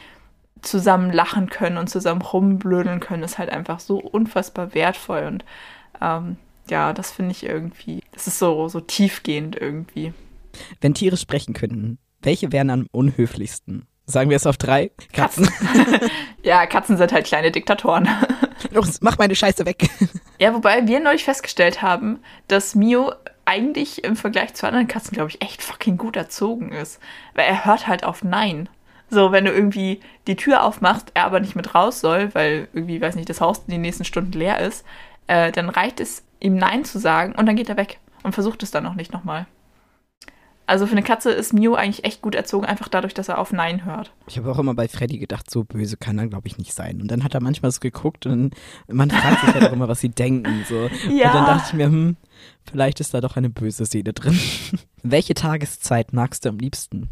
[0.62, 5.44] zusammen lachen können und zusammen rumblödeln können, ist halt einfach so unfassbar wertvoll und
[6.00, 6.36] ähm,
[6.68, 10.12] ja, das finde ich irgendwie, das ist so, so tiefgehend irgendwie.
[10.80, 13.86] Wenn Tiere sprechen könnten, welche wären am unhöflichsten?
[14.10, 14.90] Sagen wir es auf drei?
[15.12, 15.48] Katzen.
[16.42, 18.08] ja, Katzen sind halt kleine Diktatoren.
[18.72, 19.88] Los, mach meine Scheiße weg.
[20.38, 23.12] Ja, wobei wir neulich festgestellt haben, dass Mio
[23.44, 27.00] eigentlich im Vergleich zu anderen Katzen, glaube ich, echt fucking gut erzogen ist.
[27.34, 28.68] Weil er hört halt auf Nein.
[29.08, 33.00] So, wenn du irgendwie die Tür aufmachst, er aber nicht mit raus soll, weil irgendwie,
[33.00, 34.84] weiß nicht, das Haus in den nächsten Stunden leer ist,
[35.26, 38.62] äh, dann reicht es, ihm Nein zu sagen und dann geht er weg und versucht
[38.62, 39.46] es dann auch nicht nochmal.
[40.70, 43.52] Also für eine Katze ist Mio eigentlich echt gut erzogen, einfach dadurch, dass er auf
[43.52, 44.12] Nein hört.
[44.28, 47.02] Ich habe auch immer bei Freddy gedacht, so böse kann er, glaube ich, nicht sein.
[47.02, 48.54] Und dann hat er manchmal so geguckt und
[48.86, 50.64] man fragt sich halt auch immer, was sie denken.
[50.68, 50.88] So.
[51.10, 51.30] Ja.
[51.30, 52.16] Und dann dachte ich mir, hm,
[52.70, 54.38] vielleicht ist da doch eine böse Seele drin.
[55.02, 57.10] Welche Tageszeit magst du am liebsten?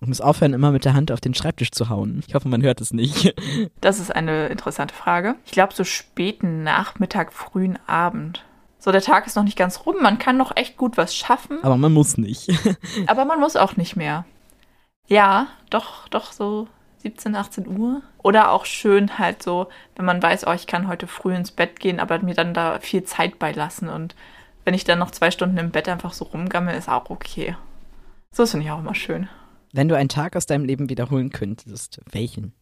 [0.00, 2.22] Ich muss aufhören, immer mit der Hand auf den Schreibtisch zu hauen.
[2.28, 3.34] Ich hoffe, man hört es nicht.
[3.80, 5.34] Das ist eine interessante Frage.
[5.46, 8.44] Ich glaube, so späten Nachmittag, frühen Abend.
[8.88, 9.96] So, der Tag ist noch nicht ganz rum.
[10.00, 11.62] Man kann noch echt gut was schaffen.
[11.62, 12.48] Aber man muss nicht.
[13.06, 14.24] aber man muss auch nicht mehr.
[15.08, 16.68] Ja, doch, doch so
[17.02, 18.00] 17, 18 Uhr.
[18.16, 21.80] Oder auch schön halt so, wenn man weiß, oh, ich kann heute früh ins Bett
[21.80, 23.90] gehen, aber mir dann da viel Zeit beilassen.
[23.90, 24.16] Und
[24.64, 27.56] wenn ich dann noch zwei Stunden im Bett einfach so rumgammel, ist auch okay.
[28.32, 29.28] So finde ich auch immer schön.
[29.74, 32.54] Wenn du einen Tag aus deinem Leben wiederholen könntest, welchen?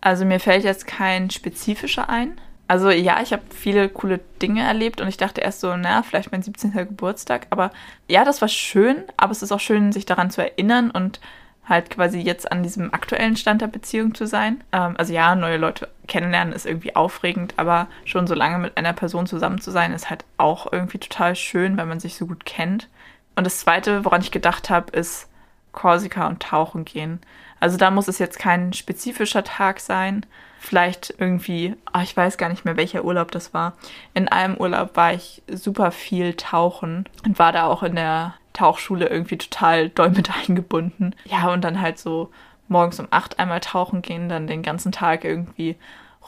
[0.00, 2.40] Also mir fällt jetzt kein spezifischer ein.
[2.66, 6.32] Also ja, ich habe viele coole Dinge erlebt und ich dachte erst so, na, vielleicht
[6.32, 6.72] mein 17.
[6.72, 7.46] Geburtstag.
[7.50, 7.70] Aber
[8.08, 11.20] ja, das war schön, aber es ist auch schön, sich daran zu erinnern und
[11.68, 14.62] halt quasi jetzt an diesem aktuellen Stand der Beziehung zu sein.
[14.72, 18.92] Ähm, also ja, neue Leute kennenlernen ist irgendwie aufregend, aber schon so lange mit einer
[18.92, 22.44] Person zusammen zu sein, ist halt auch irgendwie total schön, weil man sich so gut
[22.44, 22.88] kennt.
[23.36, 25.28] Und das Zweite, woran ich gedacht habe, ist
[25.72, 27.20] Korsika und Tauchen gehen.
[27.60, 30.26] Also da muss es jetzt kein spezifischer Tag sein,
[30.64, 33.74] vielleicht irgendwie, oh, ich weiß gar nicht mehr, welcher Urlaub das war.
[34.14, 39.08] In einem Urlaub war ich super viel tauchen und war da auch in der Tauchschule
[39.08, 41.14] irgendwie total doll mit eingebunden.
[41.24, 42.30] Ja, und dann halt so
[42.68, 45.76] morgens um acht einmal tauchen gehen, dann den ganzen Tag irgendwie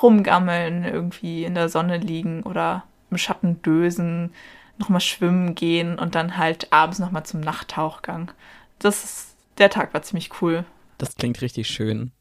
[0.02, 4.32] rumgammeln, irgendwie in der Sonne liegen oder im Schatten dösen,
[4.78, 8.30] nochmal schwimmen gehen und dann halt abends nochmal zum Nachttauchgang.
[8.78, 10.64] Das ist, der Tag war ziemlich cool.
[10.98, 12.12] Das klingt richtig schön.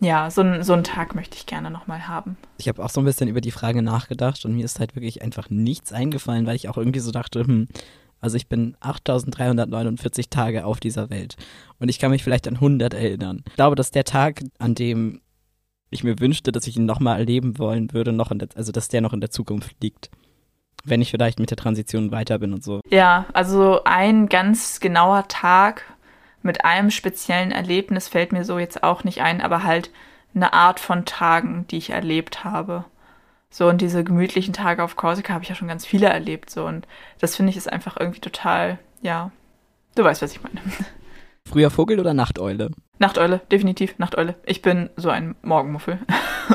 [0.00, 2.36] Ja, so, ein, so einen Tag möchte ich gerne nochmal haben.
[2.56, 5.22] Ich habe auch so ein bisschen über die Frage nachgedacht und mir ist halt wirklich
[5.22, 7.68] einfach nichts eingefallen, weil ich auch irgendwie so dachte, hm,
[8.20, 11.36] also ich bin 8349 Tage auf dieser Welt
[11.78, 13.42] und ich kann mich vielleicht an 100 erinnern.
[13.46, 15.20] Ich glaube, dass der Tag, an dem
[15.90, 18.88] ich mir wünschte, dass ich ihn nochmal erleben wollen würde, noch in der, also dass
[18.88, 20.10] der noch in der Zukunft liegt.
[20.84, 22.80] Wenn ich vielleicht mit der Transition weiter bin und so.
[22.88, 25.82] Ja, also ein ganz genauer Tag,
[26.42, 29.90] mit einem speziellen Erlebnis fällt mir so jetzt auch nicht ein, aber halt
[30.34, 32.84] eine Art von Tagen, die ich erlebt habe.
[33.50, 36.66] So, und diese gemütlichen Tage auf Korsika habe ich ja schon ganz viele erlebt, so,
[36.66, 36.86] und
[37.18, 39.32] das finde ich ist einfach irgendwie total, ja,
[39.96, 40.60] du weißt, was ich meine.
[41.48, 42.70] Früher Vogel oder Nachteule?
[43.00, 44.36] Nachteule, definitiv Nachteule.
[44.44, 45.98] Ich bin so ein Morgenmuffel.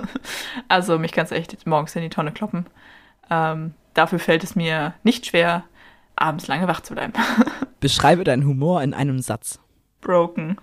[0.69, 2.67] also mich kannst du echt morgens in die Tonne kloppen.
[3.29, 5.63] Ähm, dafür fällt es mir nicht schwer,
[6.15, 7.13] abends lange wach zu bleiben.
[7.81, 9.59] Beschreibe deinen Humor in einem Satz.
[10.05, 10.57] Broken.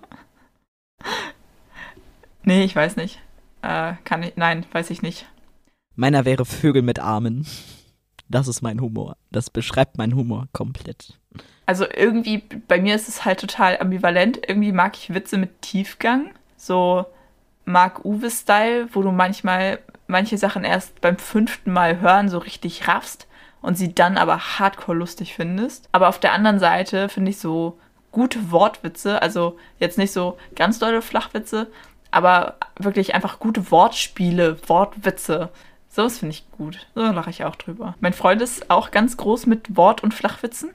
[2.43, 3.19] Nee, ich weiß nicht.
[3.61, 4.37] Äh, kann ich.
[4.37, 5.27] Nein, weiß ich nicht.
[5.95, 7.45] Meiner wäre Vögel mit Armen.
[8.29, 9.17] Das ist mein Humor.
[9.31, 11.19] Das beschreibt meinen Humor komplett.
[11.65, 12.37] Also irgendwie,
[12.67, 14.39] bei mir ist es halt total ambivalent.
[14.47, 16.31] Irgendwie mag ich Witze mit Tiefgang.
[16.55, 17.05] So
[17.65, 23.27] Mark-Uwe-Style, wo du manchmal manche Sachen erst beim fünften Mal hören so richtig raffst
[23.61, 25.89] und sie dann aber hardcore lustig findest.
[25.91, 27.77] Aber auf der anderen Seite finde ich so
[28.13, 31.67] gute Wortwitze, also jetzt nicht so ganz dolle Flachwitze,
[32.11, 35.49] aber wirklich einfach gute Wortspiele, Wortwitze.
[35.89, 36.87] Sowas finde ich gut.
[36.95, 37.95] So lache ich auch drüber.
[37.99, 40.69] Mein Freund ist auch ganz groß mit Wort- und Flachwitzen.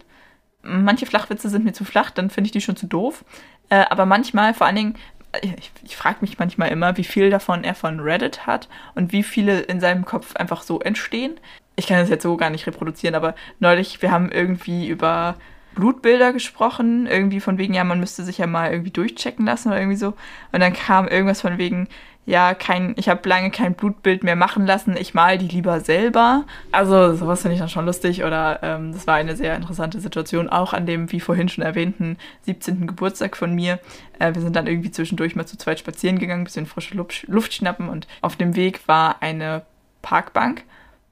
[0.62, 3.24] Manche Flachwitze sind mir zu flach, dann finde ich die schon zu doof.
[3.70, 4.96] Äh, aber manchmal, vor allen Dingen,
[5.40, 9.22] ich, ich frage mich manchmal immer, wie viel davon er von Reddit hat und wie
[9.22, 11.38] viele in seinem Kopf einfach so entstehen.
[11.76, 15.36] Ich kann das jetzt so gar nicht reproduzieren, aber neulich, wir haben irgendwie über
[15.78, 19.78] Blutbilder gesprochen, irgendwie von wegen, ja, man müsste sich ja mal irgendwie durchchecken lassen oder
[19.78, 20.08] irgendwie so.
[20.50, 21.86] Und dann kam irgendwas von wegen,
[22.26, 26.46] ja, kein, ich habe lange kein Blutbild mehr machen lassen, ich mal die lieber selber.
[26.72, 30.48] Also sowas finde ich dann schon lustig oder ähm, das war eine sehr interessante Situation,
[30.48, 32.88] auch an dem, wie vorhin schon erwähnten, 17.
[32.88, 33.78] Geburtstag von mir.
[34.18, 37.54] Äh, wir sind dann irgendwie zwischendurch mal zu zweit spazieren gegangen, bisschen frische Luft, Luft
[37.54, 39.62] schnappen und auf dem Weg war eine
[40.02, 40.64] Parkbank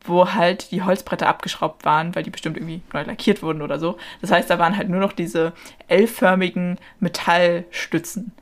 [0.08, 3.98] wo halt die Holzbretter abgeschraubt waren, weil die bestimmt irgendwie neu lackiert wurden oder so.
[4.20, 5.52] Das heißt, da waren halt nur noch diese
[5.88, 8.32] L-förmigen Metallstützen.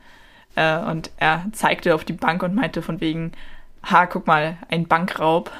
[0.56, 3.32] Äh, und er zeigte auf die Bank und meinte von wegen,
[3.82, 5.50] ha, guck mal, ein Bankraub.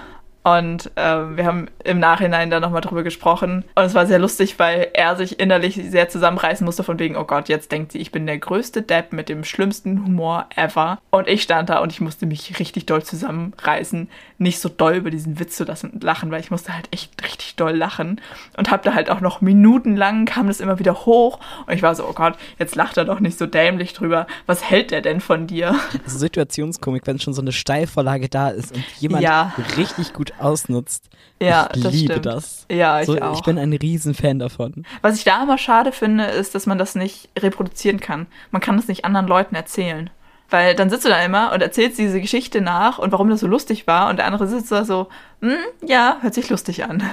[0.45, 3.64] Und äh, wir haben im Nachhinein dann nochmal drüber gesprochen.
[3.74, 7.24] Und es war sehr lustig, weil er sich innerlich sehr zusammenreißen musste von wegen, oh
[7.24, 10.99] Gott, jetzt denkt sie, ich bin der größte Depp mit dem schlimmsten Humor ever.
[11.11, 15.11] Und ich stand da und ich musste mich richtig doll zusammenreißen, nicht so doll über
[15.11, 18.20] diesen Witz zu lachen, weil ich musste halt echt richtig doll lachen.
[18.59, 21.40] Und hab da halt auch noch minutenlang kam das immer wieder hoch.
[21.66, 24.26] Und ich war so, oh Gott, jetzt lacht er doch nicht so dämlich drüber.
[24.45, 25.74] Was hält er denn von dir?
[26.05, 29.55] Situationskomik, wenn schon so eine Steilvorlage da ist und jemand ja.
[29.78, 31.09] richtig gut ausnutzt.
[31.41, 32.26] Ja, ich liebe stimmt.
[32.26, 32.66] das.
[32.70, 33.37] Ja, ich so, auch.
[33.37, 34.85] Ich bin ein Riesenfan davon.
[35.03, 38.26] Was ich da immer schade finde, ist, dass man das nicht reproduzieren kann.
[38.51, 40.11] Man kann das nicht anderen Leuten erzählen.
[40.55, 43.46] Weil dann sitzt du da immer und erzählst diese Geschichte nach und warum das so
[43.46, 45.09] lustig war und der andere sitzt da so,
[45.40, 47.02] hm, ja, hört sich lustig an.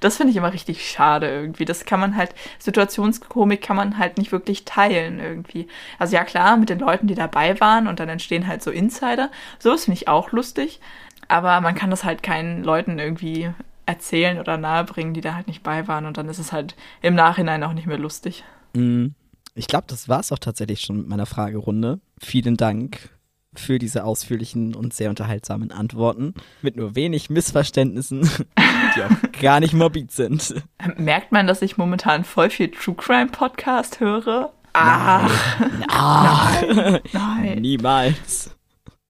[0.00, 1.64] Das finde ich immer richtig schade irgendwie.
[1.64, 5.68] Das kann man halt, Situationskomik kann man halt nicht wirklich teilen irgendwie.
[5.98, 9.30] Also ja klar, mit den Leuten, die dabei waren und dann entstehen halt so Insider.
[9.58, 10.80] Sowas finde ich auch lustig
[11.30, 13.50] aber man kann das halt keinen Leuten irgendwie
[13.86, 17.14] erzählen oder nahebringen, die da halt nicht bei waren und dann ist es halt im
[17.14, 18.44] Nachhinein auch nicht mehr lustig.
[18.74, 19.14] Mhm.
[19.54, 22.00] Ich glaube, das war es auch tatsächlich schon mit meiner Fragerunde.
[22.20, 23.10] Vielen Dank
[23.54, 28.20] für diese ausführlichen und sehr unterhaltsamen Antworten mit nur wenig Missverständnissen,
[28.96, 30.54] die auch gar nicht morbid sind.
[30.96, 34.52] Merkt man, dass ich momentan voll viel True Crime Podcast höre?
[34.72, 35.28] Ah,
[35.60, 36.76] nein.
[36.76, 37.00] nein.
[37.12, 37.58] nein.
[37.60, 38.56] Niemals.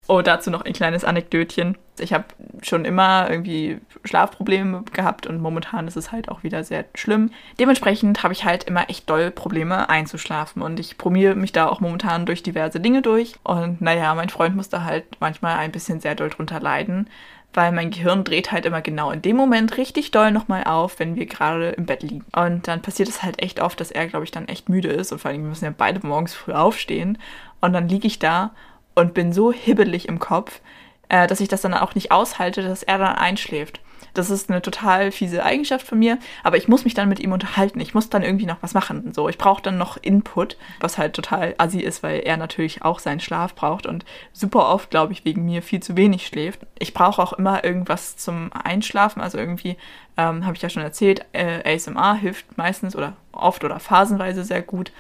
[0.08, 1.78] Oh, dazu noch ein kleines Anekdötchen.
[2.00, 2.26] Ich habe
[2.62, 7.32] schon immer irgendwie Schlafprobleme gehabt und momentan ist es halt auch wieder sehr schlimm.
[7.60, 11.80] Dementsprechend habe ich halt immer echt doll Probleme einzuschlafen und ich probiere mich da auch
[11.80, 13.36] momentan durch diverse Dinge durch.
[13.44, 17.10] Und naja, mein Freund musste halt manchmal ein bisschen sehr doll drunter leiden,
[17.54, 21.16] weil mein Gehirn dreht halt immer genau in dem Moment richtig doll nochmal auf, wenn
[21.16, 22.26] wir gerade im Bett liegen.
[22.36, 25.12] Und dann passiert es halt echt oft, dass er, glaube ich, dann echt müde ist
[25.12, 27.18] und vor allem, wir müssen ja beide morgens früh aufstehen.
[27.62, 28.52] Und dann liege ich da
[28.96, 30.62] und bin so hibbelig im Kopf,
[31.10, 33.82] äh, dass ich das dann auch nicht aushalte, dass er dann einschläft.
[34.14, 37.32] Das ist eine total fiese Eigenschaft von mir, aber ich muss mich dann mit ihm
[37.32, 37.80] unterhalten.
[37.80, 39.14] Ich muss dann irgendwie noch was machen.
[39.14, 43.00] So, ich brauche dann noch Input, was halt total assi ist, weil er natürlich auch
[43.00, 46.62] seinen Schlaf braucht und super oft, glaube ich, wegen mir viel zu wenig schläft.
[46.80, 49.78] Ich brauche auch immer irgendwas zum Einschlafen, also irgendwie
[50.18, 54.62] ähm, habe ich ja schon erzählt, äh, ASMR hilft meistens oder oft oder phasenweise sehr
[54.62, 54.92] gut.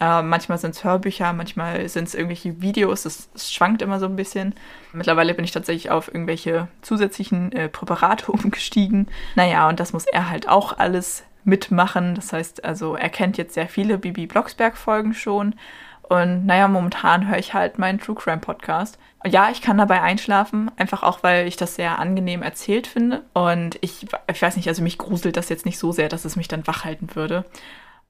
[0.00, 4.16] Äh, manchmal sind es Hörbücher, manchmal sind es irgendwelche Videos, es, schwankt immer so ein
[4.16, 4.54] bisschen.
[4.92, 9.08] Mittlerweile bin ich tatsächlich auf irgendwelche zusätzlichen äh, Präparate umgestiegen.
[9.34, 12.14] Naja, und das muss er halt auch alles mitmachen.
[12.14, 15.54] Das heißt, also er kennt jetzt sehr viele Bibi Blocksberg-Folgen schon.
[16.02, 18.98] Und naja, momentan höre ich halt meinen True Crime Podcast.
[19.26, 23.24] Ja, ich kann dabei einschlafen, einfach auch, weil ich das sehr angenehm erzählt finde.
[23.34, 26.36] Und ich, ich weiß nicht, also mich gruselt das jetzt nicht so sehr, dass es
[26.36, 27.44] mich dann wach halten würde.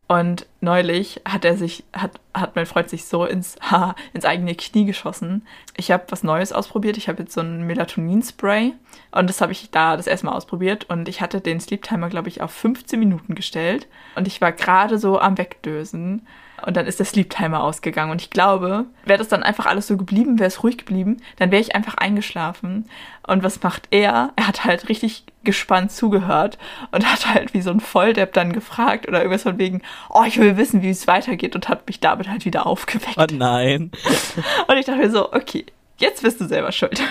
[0.09, 4.55] Und neulich hat er sich, hat, hat mein Freund sich so ins, ha, ins eigene
[4.55, 5.47] Knie geschossen.
[5.77, 6.97] Ich habe was Neues ausprobiert.
[6.97, 8.73] Ich habe jetzt so ein Melatonin-Spray
[9.13, 10.89] und das habe ich da das erste Mal ausprobiert.
[10.89, 13.87] Und ich hatte den Sleep Timer, glaube ich, auf 15 Minuten gestellt.
[14.17, 16.27] Und ich war gerade so am Wegdösen.
[16.65, 18.11] Und dann ist der Sleep Timer ausgegangen.
[18.11, 21.51] Und ich glaube, wäre das dann einfach alles so geblieben, wäre es ruhig geblieben, dann
[21.51, 22.89] wäre ich einfach eingeschlafen.
[23.27, 24.33] Und was macht er?
[24.37, 26.59] Er hat halt richtig gespannt zugehört
[26.93, 30.39] und hat halt wie so ein Volldepp dann gefragt oder irgendwas von wegen, oh, ich
[30.39, 33.19] will wissen, wie es weitergeht und hat mich damit halt wieder aufgeweckt.
[33.19, 33.91] Oh nein.
[34.69, 35.67] Und ich dachte mir so, okay,
[36.01, 37.03] Jetzt bist du selber schuld.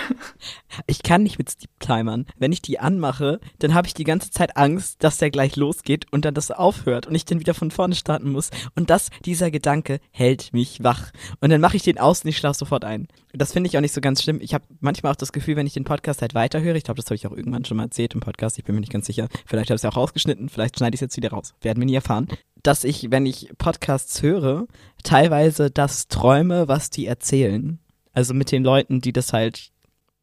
[0.86, 2.26] Ich kann nicht mit Sleep Timern.
[2.38, 6.06] Wenn ich die anmache, dann habe ich die ganze Zeit Angst, dass der gleich losgeht
[6.12, 8.50] und dann das aufhört und ich dann wieder von vorne starten muss.
[8.76, 11.10] Und das, dieser Gedanke hält mich wach.
[11.40, 13.08] Und dann mache ich den aus und ich schlafe sofort ein.
[13.32, 14.40] Das finde ich auch nicht so ganz schlimm.
[14.40, 17.06] Ich habe manchmal auch das Gefühl, wenn ich den Podcast halt weiterhöre, ich glaube, das
[17.06, 19.28] habe ich auch irgendwann schon mal erzählt im Podcast, ich bin mir nicht ganz sicher.
[19.46, 21.54] Vielleicht habe ich es auch rausgeschnitten, vielleicht schneide ich es jetzt wieder raus.
[21.60, 22.28] Werden wir nie erfahren.
[22.62, 24.66] Dass ich, wenn ich Podcasts höre,
[25.02, 27.78] teilweise das träume, was die erzählen.
[28.18, 29.70] Also mit den Leuten, die das halt,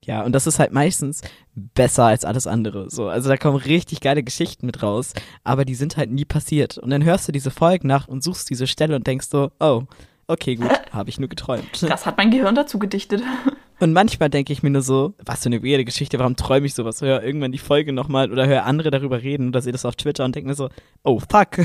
[0.03, 1.21] ja, und das ist halt meistens
[1.55, 2.89] besser als alles andere.
[2.89, 5.13] So, also da kommen richtig geile Geschichten mit raus,
[5.45, 6.77] aber die sind halt nie passiert.
[6.77, 9.83] Und dann hörst du diese Folgen nach und suchst diese Stelle und denkst so, oh,
[10.27, 11.83] okay, gut, habe ich nur geträumt.
[11.83, 13.23] Das hat mein Gehirn dazu gedichtet.
[13.79, 16.73] Und manchmal denke ich mir nur so, was für eine weirde Geschichte, warum träume ich
[16.73, 17.01] sowas?
[17.01, 20.23] Hör irgendwann die Folge nochmal oder höre andere darüber reden oder sehe das auf Twitter
[20.23, 20.69] und denke mir so,
[21.03, 21.57] oh fuck,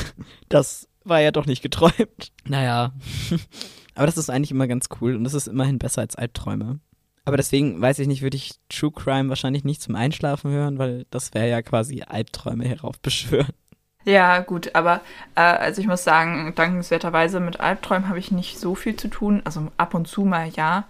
[0.48, 2.32] das war ja doch nicht geträumt.
[2.46, 2.92] Naja.
[3.98, 6.78] Aber das ist eigentlich immer ganz cool und das ist immerhin besser als Albträume.
[7.24, 11.04] Aber deswegen weiß ich nicht, würde ich True Crime wahrscheinlich nicht zum Einschlafen hören, weil
[11.10, 13.52] das wäre ja quasi Albträume heraufbeschwören.
[14.04, 15.02] Ja, gut, aber
[15.34, 19.42] äh, also ich muss sagen, dankenswerterweise mit Albträumen habe ich nicht so viel zu tun.
[19.44, 20.84] Also ab und zu mal ja.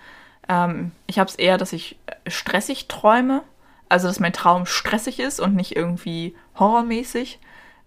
[0.48, 3.42] Ähm, ich habe es eher, dass ich stressig träume.
[3.88, 7.40] Also, dass mein Traum stressig ist und nicht irgendwie horrormäßig.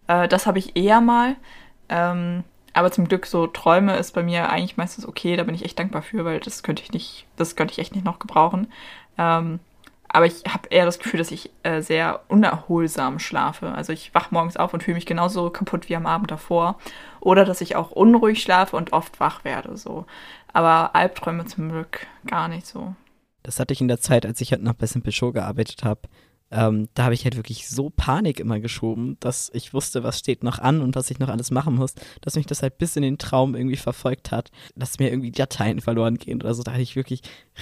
[0.08, 1.36] Äh, das habe ich eher mal.
[1.90, 2.44] Ähm,
[2.74, 5.80] aber zum Glück so Träume ist bei mir eigentlich meistens okay, da bin ich echt
[5.80, 8.72] dankbar für, weil das könnte ich nicht, das könnte ich echt nicht noch gebrauchen.
[9.18, 9.60] Ähm,
[10.14, 13.72] aber ich habe eher das Gefühl, dass ich äh, sehr unerholsam schlafe.
[13.72, 16.78] Also ich wach morgens auf und fühle mich genauso kaputt wie am Abend davor.
[17.22, 19.78] Oder dass ich auch unruhig schlafe und oft wach werde.
[19.78, 20.06] So.
[20.52, 22.94] Aber Albträume zum Glück gar nicht so.
[23.44, 26.02] Das hatte ich in der Zeit, als ich halt noch bei Simple Show gearbeitet habe
[26.52, 30.44] ähm, da habe ich halt wirklich so Panik immer geschoben, dass ich wusste, was steht
[30.44, 33.04] noch an und was ich noch alles machen muss, dass mich das halt bis in
[33.04, 36.64] den Traum irgendwie verfolgt hat, dass mir irgendwie Dateien verloren gehen oder so.
[36.64, 37.22] Da hatte ich wirklich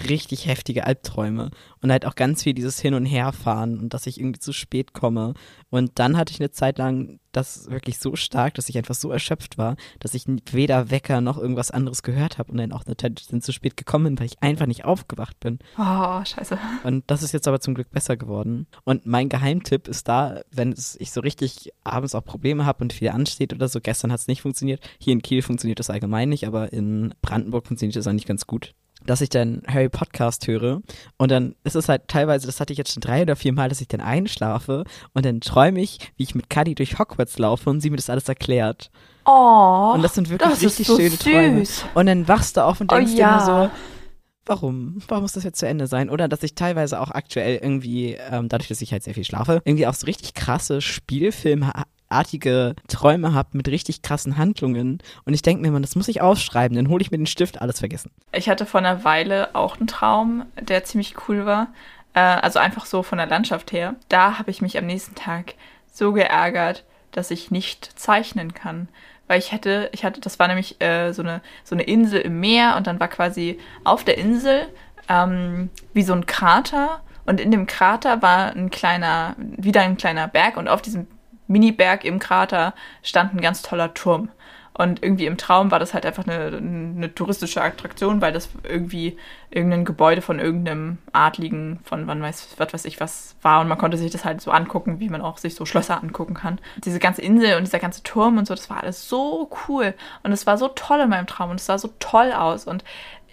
[0.09, 4.19] richtig heftige Albträume und halt auch ganz viel dieses Hin- und Herfahren und dass ich
[4.19, 5.35] irgendwie zu spät komme.
[5.69, 9.11] Und dann hatte ich eine Zeit lang das wirklich so stark, dass ich einfach so
[9.11, 13.27] erschöpft war, dass ich weder Wecker noch irgendwas anderes gehört habe und dann auch natürlich
[13.27, 15.59] zu spät gekommen bin, weil ich einfach nicht aufgewacht bin.
[15.77, 16.57] Oh, scheiße.
[16.83, 18.67] Und das ist jetzt aber zum Glück besser geworden.
[18.83, 23.09] Und mein Geheimtipp ist da, wenn ich so richtig abends auch Probleme habe und viel
[23.09, 24.81] ansteht oder so, gestern hat es nicht funktioniert.
[24.99, 28.73] Hier in Kiel funktioniert das allgemein nicht, aber in Brandenburg funktioniert das eigentlich ganz gut
[29.05, 30.81] dass ich dann Harry Podcast höre
[31.17, 33.69] und dann ist es halt teilweise, das hatte ich jetzt schon drei oder vier Mal,
[33.69, 34.83] dass ich dann einschlafe
[35.13, 38.09] und dann träume ich, wie ich mit Cuddy durch Hogwarts laufe und sie mir das
[38.09, 38.91] alles erklärt.
[39.25, 41.19] Oh, und das sind wirklich das richtig so schöne süß.
[41.19, 41.63] Träume.
[41.95, 43.37] Und dann wachst du auf und Oh denkst dir ja.
[43.37, 43.71] nur so,
[44.45, 45.01] warum?
[45.07, 46.09] Warum muss das jetzt zu Ende sein?
[46.09, 49.61] Oder dass ich teilweise auch aktuell irgendwie, ähm, dadurch, dass ich halt sehr viel schlafe,
[49.63, 50.81] irgendwie auch so richtig krasse
[52.09, 54.99] Spielfilmartige Träume habe mit richtig krassen Handlungen.
[55.25, 57.61] Und ich denke mir immer, das muss ich aufschreiben, dann hole ich mir den Stift,
[57.61, 58.11] alles vergessen.
[58.31, 61.67] Ich hatte vor einer Weile auch einen Traum, der ziemlich cool war.
[62.13, 63.95] Äh, also einfach so von der Landschaft her.
[64.09, 65.53] Da habe ich mich am nächsten Tag
[65.91, 68.89] so geärgert, dass ich nicht zeichnen kann.
[69.27, 72.39] Weil ich hätte, ich hatte, das war nämlich äh, so, eine, so eine Insel im
[72.39, 74.67] Meer und dann war quasi auf der Insel
[75.07, 80.27] ähm, wie so ein Krater und in dem Krater war ein kleiner, wieder ein kleiner
[80.27, 81.05] Berg und auf diesem
[81.49, 82.73] Mini-Berg im Krater
[83.03, 84.29] stand ein ganz toller Turm.
[84.79, 89.17] Und irgendwie im Traum war das halt einfach eine, eine touristische Attraktion, weil das irgendwie
[89.49, 93.59] irgendein Gebäude von irgendeinem Adligen von wann weiß, was weiß ich was war.
[93.59, 96.33] Und man konnte sich das halt so angucken, wie man auch sich so Schlösser angucken
[96.33, 96.61] kann.
[96.85, 99.93] Diese ganze Insel und dieser ganze Turm und so, das war alles so cool.
[100.23, 102.65] Und es war so toll in meinem Traum und es sah so toll aus.
[102.65, 102.85] Und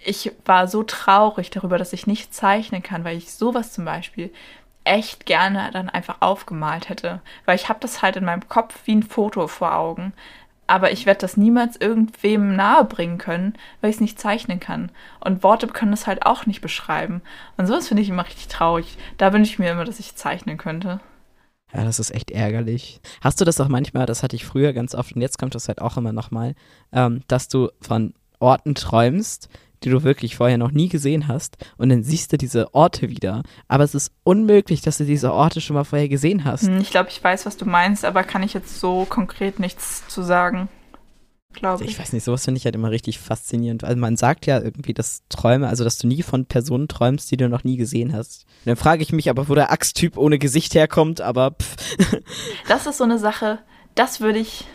[0.03, 4.33] ich war so traurig darüber, dass ich nicht zeichnen kann, weil ich sowas zum Beispiel
[4.87, 7.21] echt gerne dann einfach aufgemalt hätte.
[7.45, 10.13] Weil ich habe das halt in meinem Kopf wie ein Foto vor Augen.
[10.65, 14.91] Aber ich werde das niemals irgendwem nahebringen können, weil ich es nicht zeichnen kann.
[15.21, 17.21] Und Worte können das halt auch nicht beschreiben.
[17.55, 18.97] Und sowas finde ich immer richtig traurig.
[19.17, 20.99] Da wünsche ich mir immer, dass ich zeichnen könnte.
[21.73, 23.01] Ja, das ist echt ärgerlich.
[23.21, 25.67] Hast du das auch manchmal, das hatte ich früher ganz oft und jetzt kommt das
[25.67, 26.55] halt auch immer nochmal,
[26.93, 29.49] ähm, dass du von Orten träumst,
[29.83, 33.43] die du wirklich vorher noch nie gesehen hast und dann siehst du diese Orte wieder.
[33.67, 36.63] Aber es ist unmöglich, dass du diese Orte schon mal vorher gesehen hast.
[36.67, 40.07] Hm, Ich glaube, ich weiß, was du meinst, aber kann ich jetzt so konkret nichts
[40.07, 40.69] zu sagen.
[41.53, 41.91] glaube ich.
[41.91, 43.83] Ich weiß nicht, sowas finde ich halt immer richtig faszinierend.
[43.83, 47.37] Also man sagt ja irgendwie, dass Träume, also dass du nie von Personen träumst, die
[47.37, 48.45] du noch nie gesehen hast.
[48.65, 51.75] Und dann frage ich mich aber, wo der Axttyp ohne Gesicht herkommt, aber pff.
[52.67, 53.59] Das ist so eine Sache,
[53.95, 54.65] das würde ich,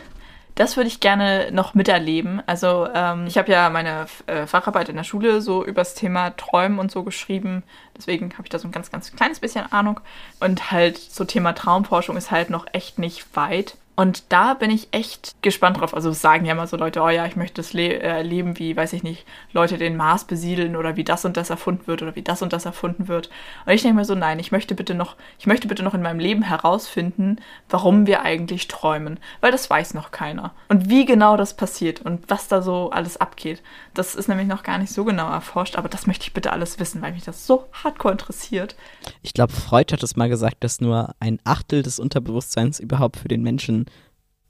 [0.55, 2.41] das würde ich gerne noch miterleben.
[2.45, 6.79] Also ähm, ich habe ja meine äh, Facharbeit in der Schule so übers Thema Träumen
[6.79, 7.63] und so geschrieben.
[7.97, 9.99] Deswegen habe ich da so ein ganz, ganz kleines bisschen Ahnung.
[10.39, 13.77] Und halt so Thema Traumforschung ist halt noch echt nicht weit.
[13.95, 15.93] Und da bin ich echt gespannt drauf.
[15.93, 18.75] Also sagen ja immer so Leute, oh ja, ich möchte das le äh, leben, wie,
[18.75, 22.15] weiß ich nicht, Leute den Mars besiedeln oder wie das und das erfunden wird oder
[22.15, 23.29] wie das und das erfunden wird.
[23.65, 26.01] Und ich denke mir so, nein, ich möchte bitte noch, ich möchte bitte noch in
[26.01, 27.37] meinem Leben herausfinden,
[27.69, 29.19] warum wir eigentlich träumen.
[29.41, 30.53] Weil das weiß noch keiner.
[30.69, 33.61] Und wie genau das passiert und was da so alles abgeht.
[33.93, 36.79] Das ist nämlich noch gar nicht so genau erforscht, aber das möchte ich bitte alles
[36.79, 38.75] wissen, weil mich das so hardcore interessiert.
[39.21, 43.27] Ich glaube, Freud hat es mal gesagt, dass nur ein Achtel des Unterbewusstseins überhaupt für
[43.27, 43.82] den Menschen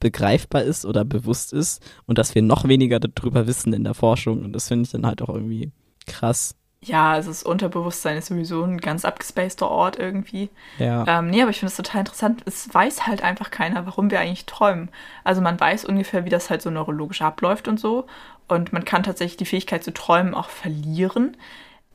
[0.04, 4.44] begreifbar ist oder bewusst ist und dass wir noch weniger darüber wissen in der Forschung.
[4.44, 5.72] Und das finde ich dann halt auch irgendwie
[6.06, 6.56] krass.
[6.82, 10.50] Ja, also das Unterbewusstsein ist sowieso ein ganz abgespaceter Ort irgendwie.
[10.78, 11.06] Ja.
[11.08, 12.42] Ähm, nee, aber ich finde es total interessant.
[12.46, 14.90] Es weiß halt einfach keiner, warum wir eigentlich träumen.
[15.24, 18.06] Also man weiß ungefähr, wie das halt so neurologisch abläuft und so.
[18.50, 21.38] Und man kann tatsächlich die Fähigkeit zu träumen auch verlieren.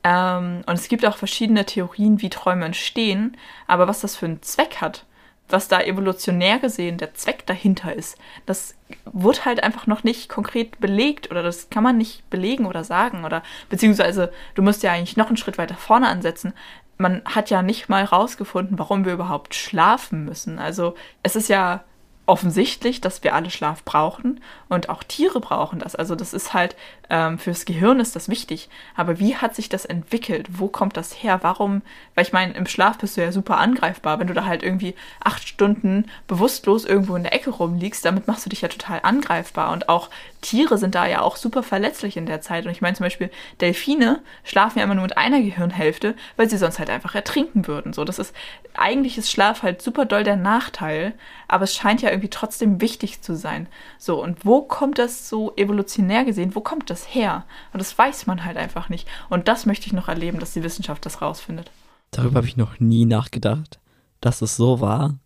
[0.03, 3.37] Ähm, und es gibt auch verschiedene Theorien, wie Träume entstehen.
[3.67, 5.05] Aber was das für einen Zweck hat,
[5.49, 8.75] was da evolutionär gesehen der Zweck dahinter ist, das
[9.05, 13.25] wurde halt einfach noch nicht konkret belegt oder das kann man nicht belegen oder sagen
[13.25, 16.53] oder beziehungsweise du musst ja eigentlich noch einen Schritt weiter vorne ansetzen.
[16.97, 20.59] Man hat ja nicht mal rausgefunden, warum wir überhaupt schlafen müssen.
[20.59, 21.83] Also es ist ja
[22.29, 25.95] offensichtlich, dass wir alle Schlaf brauchen und auch Tiere brauchen das.
[25.95, 26.75] Also das ist halt,
[27.09, 28.69] ähm, fürs Gehirn ist das wichtig.
[28.95, 30.47] Aber wie hat sich das entwickelt?
[30.59, 31.39] Wo kommt das her?
[31.41, 31.81] Warum?
[32.15, 34.19] Weil ich meine, im Schlaf bist du ja super angreifbar.
[34.19, 38.45] Wenn du da halt irgendwie acht Stunden bewusstlos irgendwo in der Ecke rumliegst, damit machst
[38.45, 39.71] du dich ja total angreifbar.
[39.71, 40.09] Und auch
[40.41, 42.65] Tiere sind da ja auch super verletzlich in der Zeit.
[42.65, 46.57] Und ich meine zum Beispiel, Delfine schlafen ja immer nur mit einer Gehirnhälfte, weil sie
[46.57, 47.93] sonst halt einfach ertrinken würden.
[47.93, 48.35] So, das ist,
[48.75, 51.13] eigentlich ist Schlaf halt super doll der Nachteil,
[51.47, 53.67] aber es scheint ja irgendwie trotzdem wichtig zu sein.
[53.97, 57.45] So, und wo kommt das so evolutionär gesehen, wo kommt das her?
[57.73, 59.07] Und das weiß man halt einfach nicht.
[59.29, 61.71] Und das möchte ich noch erleben, dass die Wissenschaft das rausfindet.
[62.11, 63.79] Darüber habe ich noch nie nachgedacht,
[64.21, 65.19] dass es so war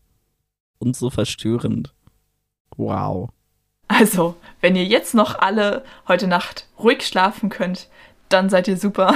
[0.80, 1.94] und so verstörend.
[2.76, 3.30] Wow.
[3.88, 7.90] Also, wenn ihr jetzt noch alle heute Nacht ruhig schlafen könnt,
[8.34, 9.14] dann seid ihr super.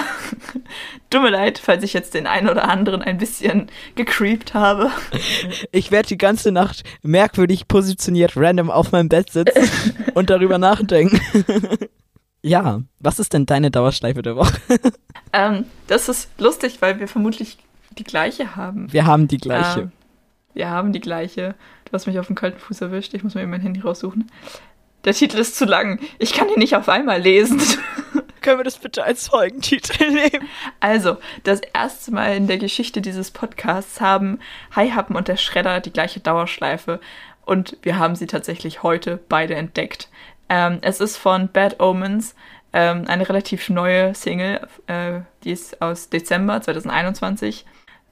[1.10, 4.92] Tut mir leid, falls ich jetzt den einen oder anderen ein bisschen gecreept habe.
[5.72, 11.20] Ich werde die ganze Nacht merkwürdig positioniert random auf meinem Bett sitzen und darüber nachdenken.
[12.44, 14.58] Ja, was ist denn deine Dauerschleife der Woche?
[15.34, 17.58] Ähm, das ist lustig, weil wir vermutlich
[17.98, 18.92] die gleiche haben.
[18.94, 19.82] Wir haben die gleiche.
[19.82, 19.92] Ähm,
[20.54, 21.54] wir haben die gleiche.
[21.84, 23.14] Du hast mich auf dem kalten Fuß erwischt.
[23.14, 24.32] Ich muss mir eben mein Handy raussuchen.
[25.04, 26.00] Der Titel ist zu lang.
[26.18, 27.62] Ich kann ihn nicht auf einmal lesen.
[28.42, 30.48] Können wir das bitte als Folgentitel nehmen?
[30.80, 34.40] Also, das erste Mal in der Geschichte dieses Podcasts haben
[34.76, 37.02] Haihappen und der Schredder die gleiche Dauerschleife.
[37.46, 40.10] Und wir haben sie tatsächlich heute beide entdeckt.
[40.50, 42.36] Ähm, es ist von Bad Omens,
[42.74, 47.66] ähm, eine relativ neue Single, äh, die ist aus Dezember 2021.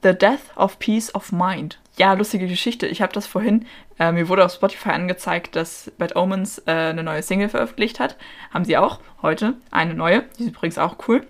[0.03, 1.79] The Death of Peace of Mind.
[1.97, 2.85] Ja, lustige Geschichte.
[2.85, 3.65] Ich habe das vorhin,
[3.97, 8.17] äh, mir wurde auf Spotify angezeigt, dass Bad Omens äh, eine neue Single veröffentlicht hat.
[8.53, 10.23] Haben sie auch heute eine neue.
[10.37, 11.25] Die ist übrigens auch cool.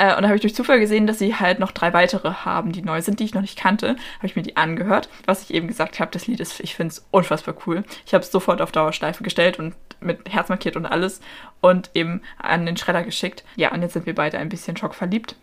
[0.00, 2.72] Äh, und da habe ich durch Zufall gesehen, dass sie halt noch drei weitere haben,
[2.72, 3.96] die neu sind, die ich noch nicht kannte.
[4.16, 5.10] Habe ich mir die angehört.
[5.26, 7.84] Was ich eben gesagt habe, das Lied ist, ich finde es unfassbar cool.
[8.06, 11.20] Ich habe es sofort auf Dauerschleife gestellt und mit Herz markiert und alles
[11.60, 13.44] und eben an den Schredder geschickt.
[13.56, 15.36] Ja, und jetzt sind wir beide ein bisschen schockverliebt.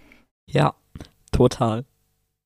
[0.49, 0.73] Ja,
[1.31, 1.85] total.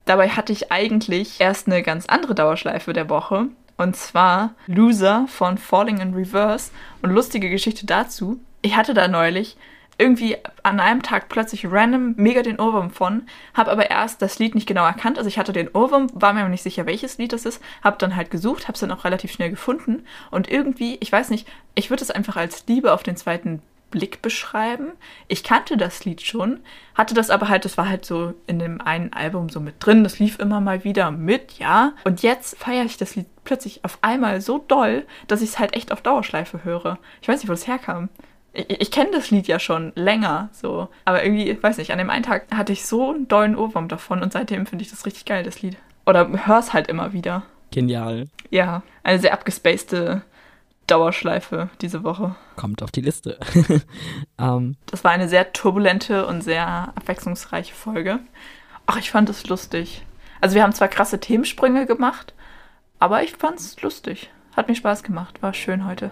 [0.04, 3.46] Dabei hatte ich eigentlich erst eine ganz andere Dauerschleife der Woche.
[3.78, 6.72] Und zwar Loser von Falling in Reverse.
[7.02, 8.42] Und lustige Geschichte dazu.
[8.62, 9.56] Ich hatte da neulich
[10.02, 14.56] irgendwie an einem Tag plötzlich random mega den Ohrwurm von, habe aber erst das Lied
[14.56, 15.18] nicht genau erkannt.
[15.18, 17.98] Also ich hatte den Ohrwurm, war mir aber nicht sicher, welches Lied das ist, habe
[18.00, 21.48] dann halt gesucht, habe es dann auch relativ schnell gefunden und irgendwie, ich weiß nicht,
[21.76, 24.94] ich würde es einfach als Liebe auf den zweiten Blick beschreiben.
[25.28, 26.62] Ich kannte das Lied schon,
[26.96, 30.04] hatte das aber halt, das war halt so in dem einen Album so mit drin,
[30.04, 31.94] das lief immer mal wieder mit, ja.
[32.06, 35.76] Und jetzt feiere ich das Lied plötzlich auf einmal so doll, dass ich es halt
[35.76, 36.98] echt auf Dauerschleife höre.
[37.22, 38.10] Ich weiß nicht, wo das herkam.
[38.54, 40.90] Ich, ich kenne das Lied ja schon länger, so.
[41.06, 44.22] Aber irgendwie, weiß nicht, an dem einen Tag hatte ich so einen dollen Ohrwurm davon
[44.22, 45.78] und seitdem finde ich das richtig geil, das Lied.
[46.06, 47.44] Oder hör's halt immer wieder.
[47.72, 48.28] Genial.
[48.50, 50.24] Ja, eine sehr abgespacede
[50.88, 52.36] Dauerschleife diese Woche.
[52.58, 53.40] Kommt auf die Liste.
[54.38, 58.20] ähm, Das war eine sehr turbulente und sehr abwechslungsreiche Folge.
[58.88, 60.04] Ach, ich fand es lustig.
[60.42, 62.34] Also wir haben zwar krasse Themensprünge gemacht,
[63.00, 64.32] aber ich fand es lustig.
[64.58, 65.42] Hat mir Spaß gemacht.
[65.42, 66.12] War schön heute.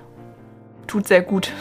[0.87, 1.51] tut sehr gut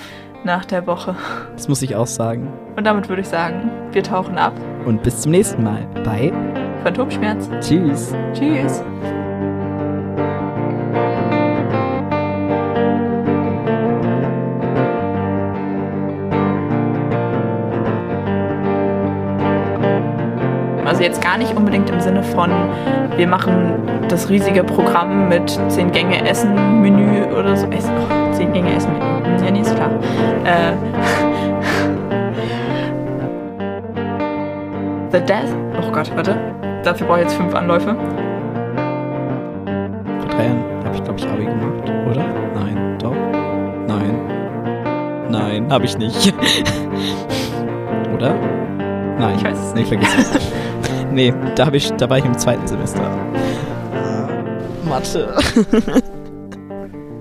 [0.45, 1.17] nach der Woche.
[1.53, 2.53] Das muss ich auch sagen.
[2.77, 4.53] Und damit würde ich sagen, wir tauchen ab.
[4.87, 6.33] Und bis zum nächsten Mal bei
[6.83, 7.49] Phantomschmerz.
[7.61, 8.15] Tschüss.
[8.33, 8.83] Tschüss.
[20.99, 22.51] Also jetzt gar nicht unbedingt im Sinne von,
[23.17, 27.69] wir machen das riesige Programm mit 10 Gänge Essen, Menü oder so.
[27.69, 29.45] Essen, oh, 10 Gänge Essen, Menü.
[29.45, 29.91] Ja, nee, ist klar.
[30.45, 30.73] Äh,
[35.13, 35.55] The Death.
[35.81, 36.37] Oh Gott, warte.
[36.83, 37.95] Dafür brauche ich jetzt fünf Anläufe.
[40.19, 42.25] Vor drei Jahren habe ich, glaube ich, Abi gemacht, oder?
[42.57, 43.15] Nein, doch.
[43.87, 44.19] Nein.
[45.31, 46.35] Nein, habe ich nicht.
[48.17, 48.35] oder?
[49.17, 49.37] Nein.
[49.37, 50.53] Ich weiß es nee, vergiss es.
[51.13, 53.03] nee, da, hab ich, da war ich im zweiten Semester.
[54.89, 55.35] Mathe.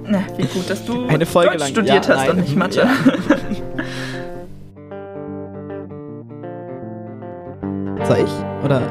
[0.10, 1.70] Na, wie gut, dass du Eine Folge Deutsch lang.
[1.70, 2.30] studiert Ja, hast nein.
[2.32, 2.80] und nicht Mathe.
[2.82, 2.88] Ja.
[8.06, 8.32] Soll ich?
[8.64, 8.82] Oder?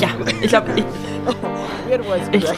[0.00, 0.08] Ja,
[0.40, 0.84] ich glaube, ich,
[2.32, 2.48] Ich-.